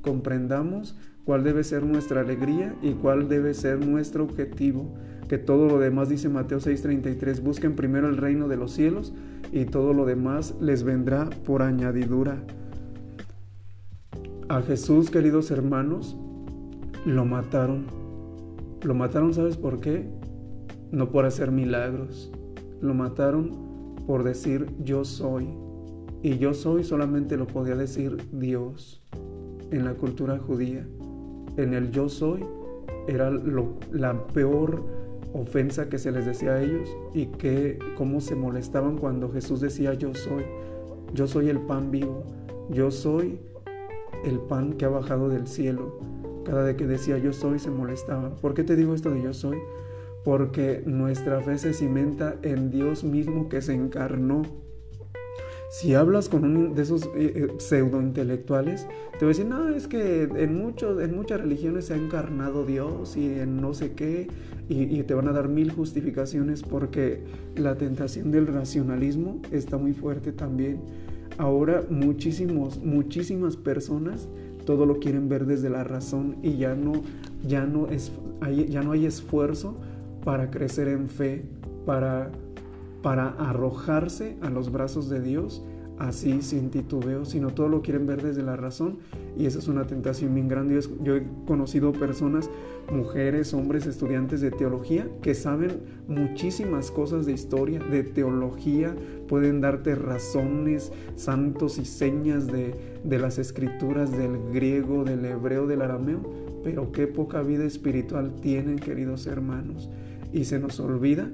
Comprendamos 0.00 0.96
cuál 1.24 1.42
debe 1.42 1.64
ser 1.64 1.84
nuestra 1.84 2.20
alegría 2.20 2.74
y 2.82 2.92
cuál 2.92 3.28
debe 3.28 3.54
ser 3.54 3.84
nuestro 3.84 4.24
objetivo. 4.24 4.94
Que 5.28 5.38
todo 5.38 5.66
lo 5.66 5.78
demás, 5.78 6.08
dice 6.08 6.28
Mateo 6.28 6.60
6:33, 6.60 7.40
busquen 7.40 7.74
primero 7.74 8.08
el 8.08 8.18
reino 8.18 8.46
de 8.46 8.56
los 8.56 8.72
cielos 8.72 9.14
y 9.52 9.64
todo 9.64 9.94
lo 9.94 10.04
demás 10.04 10.54
les 10.60 10.82
vendrá 10.82 11.30
por 11.46 11.62
añadidura. 11.62 12.42
A 14.48 14.60
Jesús, 14.60 15.10
queridos 15.10 15.50
hermanos, 15.50 16.16
lo 17.06 17.24
mataron. 17.24 17.86
Lo 18.82 18.94
mataron, 18.94 19.32
¿sabes 19.32 19.56
por 19.56 19.80
qué? 19.80 20.06
No 20.92 21.10
por 21.10 21.24
hacer 21.24 21.50
milagros. 21.50 22.30
Lo 22.82 22.92
mataron 22.92 23.96
por 24.06 24.24
decir 24.24 24.66
yo 24.84 25.06
soy. 25.06 25.48
Y 26.22 26.36
yo 26.36 26.52
soy 26.52 26.84
solamente 26.84 27.38
lo 27.38 27.46
podía 27.46 27.76
decir 27.76 28.16
Dios 28.32 29.02
en 29.70 29.84
la 29.84 29.94
cultura 29.94 30.38
judía 30.38 30.86
en 31.56 31.74
el 31.74 31.90
yo 31.90 32.08
soy 32.08 32.44
era 33.06 33.30
la 33.30 34.26
peor 34.28 34.82
ofensa 35.32 35.88
que 35.88 35.98
se 35.98 36.12
les 36.12 36.26
decía 36.26 36.52
a 36.52 36.62
ellos 36.62 36.88
y 37.12 37.26
que 37.26 37.78
cómo 37.96 38.20
se 38.20 38.34
molestaban 38.34 38.96
cuando 38.96 39.30
Jesús 39.30 39.60
decía 39.60 39.94
yo 39.94 40.14
soy, 40.14 40.44
yo 41.12 41.26
soy 41.26 41.48
el 41.48 41.58
pan 41.60 41.90
vivo, 41.90 42.24
yo 42.70 42.90
soy 42.90 43.38
el 44.24 44.38
pan 44.38 44.74
que 44.74 44.84
ha 44.84 44.88
bajado 44.88 45.28
del 45.28 45.46
cielo. 45.46 45.98
Cada 46.44 46.62
vez 46.62 46.76
que 46.76 46.86
decía 46.86 47.18
yo 47.18 47.32
soy 47.32 47.58
se 47.58 47.70
molestaban. 47.70 48.36
¿Por 48.36 48.54
qué 48.54 48.64
te 48.64 48.76
digo 48.76 48.94
esto 48.94 49.10
de 49.10 49.22
yo 49.22 49.32
soy? 49.32 49.58
Porque 50.24 50.82
nuestra 50.86 51.40
fe 51.40 51.58
se 51.58 51.74
cimenta 51.74 52.36
en 52.42 52.70
Dios 52.70 53.04
mismo 53.04 53.48
que 53.48 53.60
se 53.60 53.74
encarnó 53.74 54.42
si 55.70 55.94
hablas 55.94 56.28
con 56.28 56.44
uno 56.44 56.74
de 56.74 56.82
esos 56.82 57.04
eh, 57.06 57.10
eh, 57.16 57.48
pseudo 57.58 58.00
intelectuales, 58.00 58.86
te 59.18 59.24
va 59.24 59.26
a 59.26 59.28
decir, 59.28 59.46
no, 59.46 59.68
es 59.68 59.88
que 59.88 60.22
en, 60.22 60.56
muchos, 60.56 61.02
en 61.02 61.16
muchas 61.16 61.40
religiones 61.40 61.86
se 61.86 61.94
ha 61.94 61.96
encarnado 61.96 62.64
Dios 62.64 63.16
y 63.16 63.26
en 63.38 63.60
no 63.60 63.74
sé 63.74 63.92
qué, 63.92 64.28
y, 64.68 65.02
te 65.02 65.12
van 65.12 65.28
a 65.28 65.32
dar 65.32 65.48
mil 65.48 65.70
justificaciones 65.70 66.62
porque 66.62 67.22
la 67.54 67.76
tentación 67.76 68.30
del 68.30 68.46
racionalismo 68.46 69.42
está 69.50 69.76
muy 69.76 69.92
fuerte 69.92 70.32
también. 70.32 70.80
Ahora 71.36 71.84
muchísimos, 71.90 72.78
muchísimas 72.78 73.56
personas 73.56 74.28
todo 74.64 74.86
lo 74.86 74.98
quieren 74.98 75.28
ver 75.28 75.44
desde 75.44 75.68
la 75.68 75.84
razón 75.84 76.36
y 76.42 76.56
ya 76.56 76.74
no 76.74 77.02
ya 77.46 77.66
no, 77.66 77.88
es, 77.88 78.12
ya 78.68 78.82
no 78.82 78.92
hay 78.92 79.06
esfuerzo 79.06 79.76
para 80.24 80.50
crecer 80.50 80.88
en 80.88 81.08
fe, 81.08 81.44
para, 81.84 82.30
para 83.04 83.28
arrojarse 83.38 84.38
a 84.40 84.48
los 84.48 84.72
brazos 84.72 85.10
de 85.10 85.20
Dios 85.20 85.62
así 85.98 86.40
sin 86.40 86.70
titubeo, 86.70 87.26
sino 87.26 87.50
todo 87.50 87.68
lo 87.68 87.82
quieren 87.82 88.06
ver 88.06 88.22
desde 88.22 88.42
la 88.42 88.56
razón 88.56 88.96
y 89.36 89.44
esa 89.44 89.58
es 89.58 89.68
una 89.68 89.86
tentación 89.86 90.34
bien 90.34 90.48
grande. 90.48 90.80
Yo 91.02 91.16
he 91.16 91.22
conocido 91.46 91.92
personas, 91.92 92.48
mujeres, 92.90 93.52
hombres, 93.52 93.86
estudiantes 93.86 94.40
de 94.40 94.50
teología 94.50 95.06
que 95.20 95.34
saben 95.34 95.82
muchísimas 96.08 96.90
cosas 96.90 97.26
de 97.26 97.32
historia, 97.32 97.78
de 97.78 98.04
teología, 98.04 98.96
pueden 99.28 99.60
darte 99.60 99.94
razones, 99.94 100.90
santos 101.14 101.78
y 101.78 101.84
señas 101.84 102.46
de, 102.46 102.74
de 103.04 103.18
las 103.18 103.38
escrituras 103.38 104.12
del 104.12 104.38
griego, 104.50 105.04
del 105.04 105.26
hebreo, 105.26 105.66
del 105.66 105.82
arameo, 105.82 106.20
pero 106.64 106.90
qué 106.90 107.06
poca 107.06 107.42
vida 107.42 107.64
espiritual 107.64 108.32
tienen, 108.40 108.78
queridos 108.78 109.26
hermanos. 109.26 109.90
Y 110.32 110.46
se 110.46 110.58
nos 110.58 110.80
olvida 110.80 111.30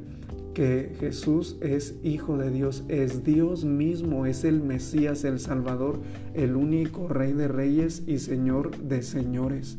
que 0.55 0.93
Jesús 1.01 1.57
es 1.61 1.95
Hijo 2.03 2.37
de 2.37 2.51
Dios, 2.51 2.85
es 2.89 3.25
Dios 3.25 3.65
mismo, 3.65 4.27
es 4.27 4.45
el 4.45 4.61
Mesías, 4.61 5.25
el 5.25 5.39
Salvador, 5.39 6.01
el 6.35 6.57
único 6.57 7.09
Rey 7.09 7.33
de 7.33 7.49
Reyes 7.49 8.03
y 8.07 8.19
Señor 8.19 8.77
de 8.79 9.03
Señores. 9.03 9.79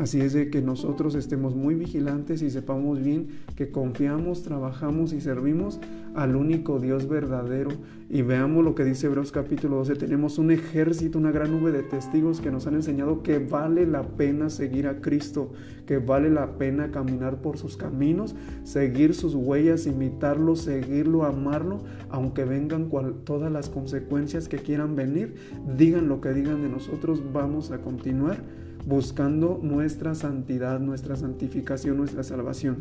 Así 0.00 0.18
es 0.22 0.32
de 0.32 0.48
que 0.48 0.62
nosotros 0.62 1.14
estemos 1.14 1.54
muy 1.54 1.74
vigilantes 1.74 2.40
y 2.40 2.48
sepamos 2.48 3.04
bien 3.04 3.26
que 3.54 3.70
confiamos, 3.70 4.42
trabajamos 4.42 5.12
y 5.12 5.20
servimos 5.20 5.78
al 6.14 6.36
único 6.36 6.80
Dios 6.80 7.06
verdadero. 7.06 7.68
Y 8.08 8.22
veamos 8.22 8.64
lo 8.64 8.74
que 8.74 8.82
dice 8.82 9.08
Hebreos 9.08 9.30
capítulo 9.30 9.76
12. 9.76 9.96
Tenemos 9.96 10.38
un 10.38 10.52
ejército, 10.52 11.18
una 11.18 11.32
gran 11.32 11.50
nube 11.50 11.70
de 11.70 11.82
testigos 11.82 12.40
que 12.40 12.50
nos 12.50 12.66
han 12.66 12.76
enseñado 12.76 13.22
que 13.22 13.40
vale 13.40 13.86
la 13.86 14.02
pena 14.02 14.48
seguir 14.48 14.86
a 14.86 15.02
Cristo, 15.02 15.52
que 15.84 15.98
vale 15.98 16.30
la 16.30 16.56
pena 16.56 16.90
caminar 16.90 17.42
por 17.42 17.58
sus 17.58 17.76
caminos, 17.76 18.34
seguir 18.64 19.14
sus 19.14 19.34
huellas, 19.34 19.86
imitarlo, 19.86 20.56
seguirlo, 20.56 21.24
amarlo, 21.24 21.80
aunque 22.08 22.46
vengan 22.46 22.88
todas 23.24 23.52
las 23.52 23.68
consecuencias 23.68 24.48
que 24.48 24.60
quieran 24.60 24.96
venir, 24.96 25.34
digan 25.76 26.08
lo 26.08 26.22
que 26.22 26.32
digan 26.32 26.62
de 26.62 26.70
nosotros, 26.70 27.22
vamos 27.34 27.70
a 27.70 27.82
continuar 27.82 28.38
buscando 28.86 29.58
nuestra 29.62 30.14
santidad, 30.14 30.80
nuestra 30.80 31.16
santificación, 31.16 31.96
nuestra 31.96 32.22
salvación. 32.22 32.78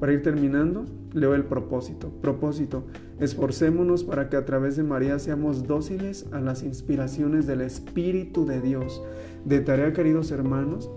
Para 0.00 0.14
ir 0.14 0.22
terminando, 0.22 0.84
leo 1.12 1.34
el 1.34 1.44
propósito. 1.44 2.10
Propósito, 2.20 2.82
esforcémonos 3.20 4.02
para 4.02 4.28
que 4.28 4.36
a 4.36 4.44
través 4.44 4.76
de 4.76 4.82
María 4.82 5.18
seamos 5.20 5.68
dóciles 5.68 6.26
a 6.32 6.40
las 6.40 6.64
inspiraciones 6.64 7.46
del 7.46 7.60
Espíritu 7.60 8.44
de 8.44 8.60
Dios. 8.60 9.00
De 9.44 9.60
tarea, 9.60 9.92
queridos 9.92 10.32
hermanos, 10.32 10.90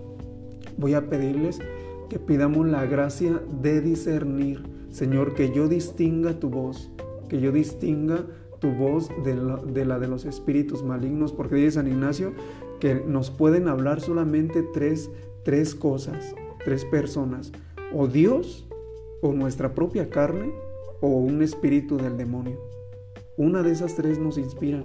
voy 0.76 0.94
a 0.94 1.08
pedirles 1.08 1.60
que 2.08 2.18
pidamos 2.18 2.66
la 2.66 2.84
gracia 2.86 3.40
de 3.62 3.80
discernir. 3.80 4.64
Señor, 4.90 5.34
que 5.34 5.52
yo 5.52 5.68
distinga 5.68 6.40
tu 6.40 6.50
voz, 6.50 6.90
que 7.28 7.40
yo 7.40 7.52
distinga 7.52 8.24
tu 8.58 8.72
voz 8.72 9.10
de 9.24 9.36
la, 9.84 9.98
de 9.98 10.08
los 10.08 10.24
espíritus 10.24 10.82
malignos, 10.82 11.32
porque 11.32 11.56
dice 11.56 11.72
San 11.72 11.86
Ignacio 11.86 12.32
que 12.80 12.94
nos 12.94 13.30
pueden 13.30 13.68
hablar 13.68 14.00
solamente 14.00 14.62
tres, 14.62 15.10
tres 15.44 15.74
cosas, 15.74 16.34
tres 16.64 16.84
personas, 16.84 17.52
o 17.92 18.06
Dios, 18.06 18.66
o 19.22 19.32
nuestra 19.32 19.74
propia 19.74 20.10
carne, 20.10 20.52
o 21.00 21.08
un 21.08 21.42
espíritu 21.42 21.96
del 21.96 22.16
demonio. 22.16 22.58
Una 23.36 23.62
de 23.62 23.72
esas 23.72 23.94
tres 23.94 24.18
nos 24.18 24.38
inspiran. 24.38 24.84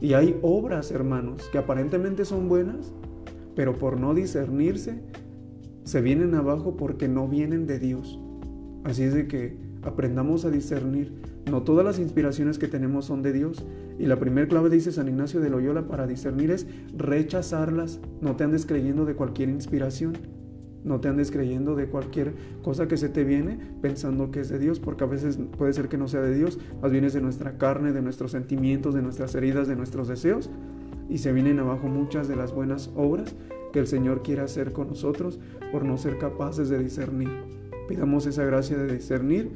Y 0.00 0.14
hay 0.14 0.38
obras, 0.42 0.90
hermanos, 0.90 1.48
que 1.52 1.58
aparentemente 1.58 2.24
son 2.24 2.48
buenas, 2.48 2.92
pero 3.54 3.74
por 3.74 3.98
no 3.98 4.14
discernirse, 4.14 5.00
se 5.84 6.00
vienen 6.00 6.34
abajo 6.34 6.76
porque 6.76 7.08
no 7.08 7.28
vienen 7.28 7.66
de 7.66 7.78
Dios. 7.78 8.18
Así 8.84 9.02
es 9.04 9.14
de 9.14 9.28
que 9.28 9.56
aprendamos 9.82 10.44
a 10.44 10.50
discernir 10.50 11.12
no 11.50 11.62
todas 11.62 11.84
las 11.84 11.98
inspiraciones 11.98 12.58
que 12.58 12.68
tenemos 12.68 13.04
son 13.04 13.22
de 13.22 13.32
Dios. 13.32 13.64
Y 13.98 14.06
la 14.06 14.18
primera 14.18 14.48
clave, 14.48 14.70
dice 14.70 14.92
San 14.92 15.08
Ignacio 15.08 15.40
de 15.40 15.50
Loyola, 15.50 15.86
para 15.86 16.06
discernir 16.06 16.50
es 16.50 16.66
rechazarlas. 16.96 18.00
No 18.20 18.36
te 18.36 18.44
andes 18.44 18.66
creyendo 18.66 19.04
de 19.04 19.14
cualquier 19.14 19.50
inspiración. 19.50 20.14
No 20.84 21.00
te 21.00 21.08
andes 21.08 21.30
creyendo 21.30 21.74
de 21.74 21.86
cualquier 21.86 22.34
cosa 22.62 22.88
que 22.88 22.98
se 22.98 23.08
te 23.08 23.24
viene 23.24 23.58
pensando 23.80 24.30
que 24.30 24.40
es 24.40 24.50
de 24.50 24.58
Dios, 24.58 24.80
porque 24.80 25.04
a 25.04 25.06
veces 25.06 25.38
puede 25.56 25.72
ser 25.72 25.88
que 25.88 25.96
no 25.96 26.08
sea 26.08 26.20
de 26.20 26.34
Dios, 26.34 26.58
más 26.82 26.92
bien 26.92 27.04
es 27.04 27.14
de 27.14 27.22
nuestra 27.22 27.56
carne, 27.56 27.92
de 27.92 28.02
nuestros 28.02 28.32
sentimientos, 28.32 28.94
de 28.94 29.00
nuestras 29.00 29.34
heridas, 29.34 29.66
de 29.66 29.76
nuestros 29.76 30.08
deseos. 30.08 30.50
Y 31.08 31.18
se 31.18 31.32
vienen 31.32 31.58
abajo 31.58 31.88
muchas 31.88 32.28
de 32.28 32.36
las 32.36 32.52
buenas 32.52 32.90
obras 32.96 33.34
que 33.72 33.78
el 33.78 33.86
Señor 33.86 34.22
quiere 34.22 34.42
hacer 34.42 34.72
con 34.72 34.88
nosotros 34.88 35.40
por 35.72 35.84
no 35.84 35.96
ser 35.96 36.18
capaces 36.18 36.68
de 36.68 36.78
discernir. 36.78 37.30
Pidamos 37.88 38.26
esa 38.26 38.44
gracia 38.44 38.76
de 38.76 38.92
discernir 38.92 39.52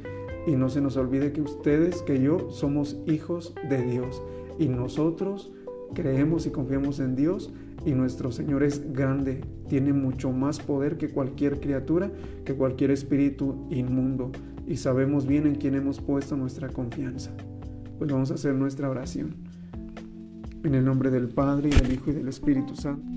y 0.47 0.51
no 0.55 0.69
se 0.69 0.81
nos 0.81 0.97
olvide 0.97 1.31
que 1.31 1.41
ustedes, 1.41 2.01
que 2.01 2.21
yo, 2.21 2.49
somos 2.49 2.97
hijos 3.05 3.53
de 3.69 3.83
Dios. 3.83 4.21
Y 4.57 4.67
nosotros 4.67 5.51
creemos 5.93 6.45
y 6.45 6.51
confiamos 6.51 6.99
en 6.99 7.15
Dios 7.15 7.51
y 7.85 7.91
nuestro 7.91 8.31
Señor 8.31 8.63
es 8.63 8.93
grande, 8.93 9.41
tiene 9.67 9.93
mucho 9.93 10.31
más 10.31 10.59
poder 10.59 10.97
que 10.97 11.09
cualquier 11.09 11.59
criatura, 11.59 12.11
que 12.43 12.53
cualquier 12.53 12.91
espíritu 12.91 13.67
inmundo. 13.69 14.31
Y 14.67 14.77
sabemos 14.77 15.25
bien 15.25 15.47
en 15.47 15.55
quién 15.55 15.75
hemos 15.75 15.99
puesto 15.99 16.35
nuestra 16.35 16.69
confianza. 16.69 17.31
Pues 17.97 18.11
vamos 18.11 18.31
a 18.31 18.35
hacer 18.35 18.53
nuestra 18.53 18.89
oración. 18.89 19.35
En 20.63 20.75
el 20.75 20.83
nombre 20.83 21.09
del 21.09 21.29
Padre 21.29 21.69
y 21.69 21.71
del 21.71 21.93
Hijo 21.93 22.11
y 22.11 22.13
del 22.13 22.27
Espíritu 22.27 22.75
Santo. 22.75 23.07